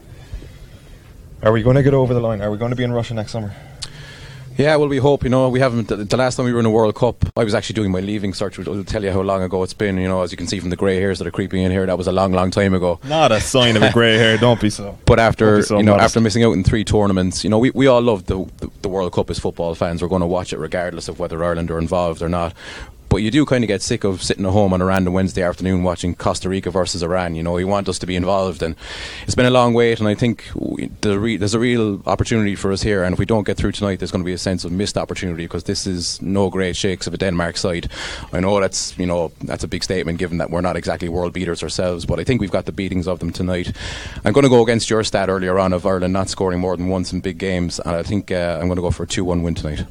Are 1.42 1.52
we 1.52 1.62
going 1.62 1.76
to 1.76 1.82
get 1.82 1.94
over 1.94 2.12
the 2.12 2.20
line? 2.20 2.42
Are 2.42 2.50
we 2.50 2.58
going 2.58 2.70
to 2.70 2.76
be 2.76 2.84
in 2.84 2.92
Russia 2.92 3.14
next 3.14 3.32
summer? 3.32 3.54
Yeah, 4.56 4.76
well, 4.76 4.88
we 4.88 4.98
hope. 4.98 5.24
You 5.24 5.30
know, 5.30 5.48
we 5.48 5.58
haven't. 5.58 5.88
The, 5.88 6.16
last 6.16 6.36
time 6.36 6.46
we 6.46 6.52
were 6.52 6.60
in 6.60 6.66
a 6.66 6.70
World 6.70 6.94
Cup, 6.94 7.24
I 7.36 7.42
was 7.42 7.54
actually 7.54 7.74
doing 7.74 7.90
my 7.90 7.98
Leaving 8.00 8.32
Cert, 8.32 8.56
which 8.56 8.68
will 8.68 8.84
tell 8.84 9.02
you 9.02 9.10
how 9.10 9.20
long 9.20 9.42
ago 9.42 9.62
it's 9.64 9.74
been. 9.74 9.98
You 9.98 10.06
know, 10.06 10.22
as 10.22 10.30
you 10.30 10.36
can 10.36 10.46
see 10.46 10.60
from 10.60 10.70
the 10.70 10.76
grey 10.76 10.96
hairs 10.96 11.18
that 11.18 11.26
are 11.26 11.32
creeping 11.32 11.62
in 11.62 11.72
here, 11.72 11.84
that 11.86 11.98
was 11.98 12.06
a 12.06 12.12
long, 12.12 12.32
long 12.32 12.52
time 12.52 12.72
ago. 12.72 13.00
Not 13.04 13.32
a 13.32 13.40
sign 13.40 13.76
of 13.76 13.82
a 13.82 13.90
grey 13.92 14.16
hair. 14.16 14.38
Don't 14.38 14.60
be 14.60 14.70
so. 14.70 14.96
But 15.06 15.18
after 15.18 15.62
so 15.62 15.78
you 15.78 15.82
know, 15.82 15.92
modest. 15.92 16.04
after 16.04 16.20
missing 16.20 16.44
out 16.44 16.52
in 16.52 16.62
three 16.62 16.84
tournaments, 16.84 17.42
you 17.42 17.50
know, 17.50 17.58
we, 17.58 17.70
we 17.70 17.88
all 17.88 18.00
love 18.00 18.26
the, 18.26 18.44
the 18.58 18.70
the 18.82 18.88
World 18.88 19.12
Cup 19.12 19.28
as 19.28 19.40
football 19.40 19.74
fans. 19.74 20.02
We're 20.02 20.08
going 20.08 20.20
to 20.20 20.26
watch 20.26 20.52
it 20.52 20.58
regardless 20.58 21.08
of 21.08 21.18
whether 21.18 21.42
Ireland 21.42 21.70
are 21.72 21.78
involved 21.78 22.22
or 22.22 22.28
not. 22.28 22.54
But 23.14 23.22
you 23.22 23.30
do 23.30 23.46
kind 23.46 23.62
of 23.62 23.68
get 23.68 23.80
sick 23.80 24.02
of 24.02 24.24
sitting 24.24 24.44
at 24.44 24.50
home 24.50 24.72
on 24.72 24.82
a 24.82 24.84
random 24.84 25.12
Wednesday 25.12 25.44
afternoon 25.44 25.84
watching 25.84 26.16
Costa 26.16 26.48
Rica 26.48 26.72
versus 26.72 27.00
Iran. 27.00 27.36
You 27.36 27.44
know, 27.44 27.58
you 27.58 27.68
want 27.68 27.88
us 27.88 28.00
to 28.00 28.06
be 28.06 28.16
involved, 28.16 28.60
and 28.60 28.74
it's 29.22 29.36
been 29.36 29.46
a 29.46 29.50
long 29.50 29.72
wait. 29.72 30.00
And 30.00 30.08
I 30.08 30.16
think 30.16 30.44
we, 30.56 30.90
the 31.00 31.16
re- 31.16 31.36
there's 31.36 31.54
a 31.54 31.60
real 31.60 32.02
opportunity 32.06 32.56
for 32.56 32.72
us 32.72 32.82
here. 32.82 33.04
And 33.04 33.12
if 33.12 33.20
we 33.20 33.24
don't 33.24 33.46
get 33.46 33.56
through 33.56 33.70
tonight, 33.70 34.00
there's 34.00 34.10
going 34.10 34.24
to 34.24 34.26
be 34.26 34.32
a 34.32 34.36
sense 34.36 34.64
of 34.64 34.72
missed 34.72 34.98
opportunity 34.98 35.44
because 35.44 35.62
this 35.62 35.86
is 35.86 36.20
no 36.22 36.50
great 36.50 36.74
shakes 36.74 37.06
of 37.06 37.14
a 37.14 37.16
Denmark 37.16 37.56
side. 37.56 37.88
I 38.32 38.40
know 38.40 38.58
that's 38.58 38.98
you 38.98 39.06
know 39.06 39.30
that's 39.42 39.62
a 39.62 39.68
big 39.68 39.84
statement 39.84 40.18
given 40.18 40.38
that 40.38 40.50
we're 40.50 40.60
not 40.60 40.74
exactly 40.74 41.08
world 41.08 41.34
beaters 41.34 41.62
ourselves, 41.62 42.04
but 42.06 42.18
I 42.18 42.24
think 42.24 42.40
we've 42.40 42.50
got 42.50 42.66
the 42.66 42.72
beatings 42.72 43.06
of 43.06 43.20
them 43.20 43.30
tonight. 43.30 43.70
I'm 44.24 44.32
going 44.32 44.42
to 44.42 44.50
go 44.50 44.60
against 44.60 44.90
your 44.90 45.04
stat 45.04 45.28
earlier 45.28 45.56
on 45.60 45.72
of 45.72 45.86
Ireland 45.86 46.12
not 46.12 46.30
scoring 46.30 46.58
more 46.58 46.76
than 46.76 46.88
once 46.88 47.12
in 47.12 47.20
big 47.20 47.38
games, 47.38 47.78
and 47.78 47.94
I 47.94 48.02
think 48.02 48.32
uh, 48.32 48.58
I'm 48.60 48.66
going 48.66 48.74
to 48.74 48.82
go 48.82 48.90
for 48.90 49.04
a 49.04 49.06
two-one 49.06 49.44
win 49.44 49.54
tonight. 49.54 49.86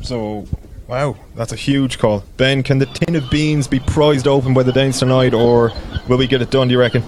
So, 0.00 0.46
wow, 0.86 1.16
that's 1.34 1.52
a 1.52 1.56
huge 1.56 1.98
call. 1.98 2.24
Ben, 2.36 2.62
can 2.62 2.78
the 2.78 2.86
tin 2.86 3.16
of 3.16 3.30
beans 3.30 3.66
be 3.68 3.80
prized 3.80 4.26
open 4.26 4.54
by 4.54 4.62
the 4.62 4.72
Danes 4.72 4.98
tonight, 4.98 5.34
or 5.34 5.72
will 6.08 6.18
we 6.18 6.26
get 6.26 6.42
it 6.42 6.50
done? 6.50 6.68
Do 6.68 6.72
you 6.72 6.80
reckon? 6.80 7.02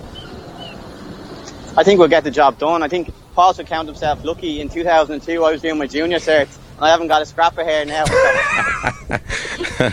I 1.76 1.82
think 1.82 1.98
we'll 1.98 2.08
get 2.08 2.24
the 2.24 2.30
job 2.30 2.58
done. 2.58 2.82
I 2.82 2.88
think 2.88 3.12
Paul 3.34 3.52
should 3.52 3.66
count 3.66 3.88
himself 3.88 4.24
lucky. 4.24 4.60
In 4.60 4.68
2002, 4.68 5.44
I 5.44 5.50
was 5.50 5.60
doing 5.60 5.76
my 5.76 5.88
junior 5.88 6.18
cert, 6.18 6.48
and 6.76 6.84
I 6.84 6.88
haven't 6.90 7.08
got 7.08 7.20
a 7.20 7.26
scrap 7.26 7.58
of 7.58 7.66
hair 7.66 7.84
now. 7.84 8.04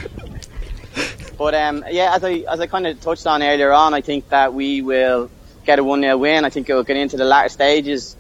but 1.38 1.56
um, 1.56 1.84
yeah, 1.90 2.16
as 2.16 2.24
I 2.24 2.44
as 2.48 2.60
I 2.60 2.68
kind 2.68 2.86
of 2.86 3.02
touched 3.02 3.26
on 3.26 3.42
earlier 3.42 3.72
on, 3.72 3.96
I 3.96 4.02
think 4.02 4.30
that 4.30 4.54
we 4.54 4.84
will 4.84 5.32
get 5.66 5.80
a 5.80 5.84
one 5.84 6.02
0 6.02 6.18
win. 6.18 6.46
I 6.46 6.50
think 6.50 6.70
it 6.70 6.76
will 6.76 6.84
get 6.84 6.98
into 6.98 7.18
the 7.18 7.26
latter 7.26 7.50
stages. 7.50 8.16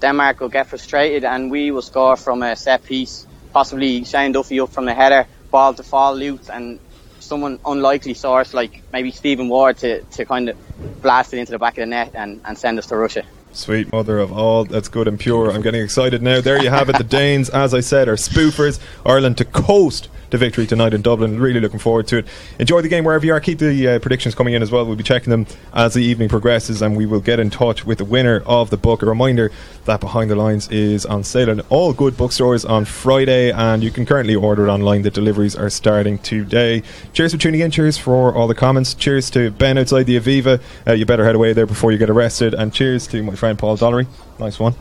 Denmark 0.00 0.40
will 0.40 0.48
get 0.48 0.66
frustrated, 0.66 1.24
and 1.24 1.52
we 1.52 1.70
will 1.70 1.82
score 1.82 2.16
from 2.16 2.42
a 2.42 2.56
set 2.56 2.82
piece, 2.82 3.26
possibly 3.54 4.04
Shane 4.04 4.32
Duffy 4.32 4.60
up 4.60 4.70
from 4.70 4.84
the 4.84 4.92
header, 4.92 5.26
ball 5.50 5.72
to 5.74 5.82
fall 5.82 6.14
loose, 6.14 6.50
and 6.50 6.78
someone 7.20 7.58
unlikely 7.64 8.12
source 8.12 8.52
like 8.52 8.82
maybe 8.92 9.10
Stephen 9.10 9.48
Ward 9.48 9.78
to, 9.78 10.02
to 10.02 10.26
kind 10.26 10.50
of 10.50 10.56
blast 11.00 11.32
it 11.32 11.38
into 11.38 11.52
the 11.52 11.58
back 11.58 11.78
of 11.78 11.82
the 11.82 11.86
net 11.86 12.10
and, 12.14 12.40
and 12.44 12.58
send 12.58 12.78
us 12.78 12.86
to 12.86 12.96
Russia. 12.96 13.24
Sweet 13.52 13.92
mother 13.92 14.18
of 14.18 14.32
all 14.32 14.64
that's 14.64 14.88
good 14.88 15.06
and 15.06 15.18
pure. 15.18 15.50
I'm 15.50 15.62
getting 15.62 15.82
excited 15.82 16.20
now. 16.20 16.40
There 16.40 16.60
you 16.60 16.70
have 16.70 16.88
it. 16.88 16.98
The 16.98 17.04
Danes, 17.04 17.48
as 17.48 17.72
I 17.72 17.80
said, 17.80 18.08
are 18.08 18.16
spoofers. 18.16 18.80
Ireland 19.06 19.38
to 19.38 19.44
coast 19.44 20.08
to 20.34 20.38
victory 20.38 20.66
tonight 20.66 20.92
in 20.92 21.00
Dublin. 21.00 21.38
Really 21.38 21.60
looking 21.60 21.78
forward 21.78 22.06
to 22.08 22.18
it. 22.18 22.26
Enjoy 22.58 22.82
the 22.82 22.88
game 22.88 23.04
wherever 23.04 23.24
you 23.24 23.32
are. 23.32 23.40
Keep 23.40 23.60
the 23.60 23.88
uh, 23.88 23.98
predictions 24.00 24.34
coming 24.34 24.54
in 24.54 24.62
as 24.62 24.70
well. 24.70 24.84
We'll 24.84 24.96
be 24.96 25.04
checking 25.04 25.30
them 25.30 25.46
as 25.72 25.94
the 25.94 26.02
evening 26.02 26.28
progresses 26.28 26.82
and 26.82 26.96
we 26.96 27.06
will 27.06 27.20
get 27.20 27.38
in 27.38 27.50
touch 27.50 27.86
with 27.86 27.98
the 27.98 28.04
winner 28.04 28.42
of 28.46 28.70
the 28.70 28.76
book. 28.76 29.02
A 29.02 29.06
reminder 29.06 29.52
that 29.84 30.00
Behind 30.00 30.30
the 30.30 30.36
Lines 30.36 30.68
is 30.70 31.06
on 31.06 31.24
sale 31.24 31.48
in 31.48 31.60
all 31.70 31.92
good 31.92 32.16
bookstores 32.16 32.64
on 32.64 32.84
Friday 32.84 33.52
and 33.52 33.82
you 33.82 33.90
can 33.90 34.04
currently 34.04 34.34
order 34.34 34.66
it 34.66 34.70
online. 34.70 35.02
The 35.02 35.10
deliveries 35.10 35.56
are 35.56 35.70
starting 35.70 36.18
today. 36.18 36.82
Cheers 37.12 37.32
for 37.32 37.38
tuning 37.38 37.60
in. 37.60 37.70
Cheers 37.70 37.96
for 37.96 38.34
all 38.34 38.48
the 38.48 38.54
comments. 38.54 38.94
Cheers 38.94 39.30
to 39.30 39.50
Ben 39.52 39.78
outside 39.78 40.04
the 40.04 40.18
Aviva. 40.18 40.60
Uh, 40.86 40.92
you 40.92 41.06
better 41.06 41.24
head 41.24 41.34
away 41.34 41.52
there 41.52 41.66
before 41.66 41.92
you 41.92 41.98
get 41.98 42.10
arrested. 42.10 42.54
And 42.54 42.72
cheers 42.72 43.06
to 43.08 43.22
my 43.22 43.36
friend 43.36 43.58
Paul 43.58 43.76
Dollery. 43.76 44.06
Nice 44.38 44.58
one. 44.58 44.74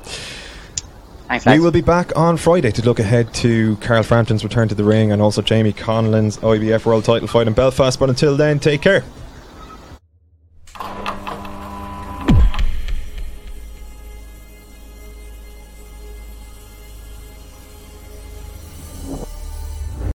Thanks, 1.39 1.45
We 1.47 1.59
will 1.59 1.71
be 1.71 1.81
back 1.81 2.15
on 2.15 2.37
Friday 2.37 2.69
to 2.69 2.81
look 2.83 2.99
ahead 2.99 3.33
to 3.35 3.75
Carl 3.77 4.03
Frampton's 4.03 4.43
return 4.43 4.67
to 4.67 4.75
the 4.75 4.83
ring 4.83 5.11
and 5.11 5.19
also 5.19 5.41
Jamie 5.41 5.73
Conlan's 5.73 6.37
IBF 6.37 6.85
World 6.85 7.05
title 7.05 7.27
fight 7.27 7.47
in 7.47 7.53
Belfast. 7.53 7.99
But 7.99 8.09
until 8.09 8.37
then, 8.37 8.59
take 8.59 8.83
care. 8.83 9.03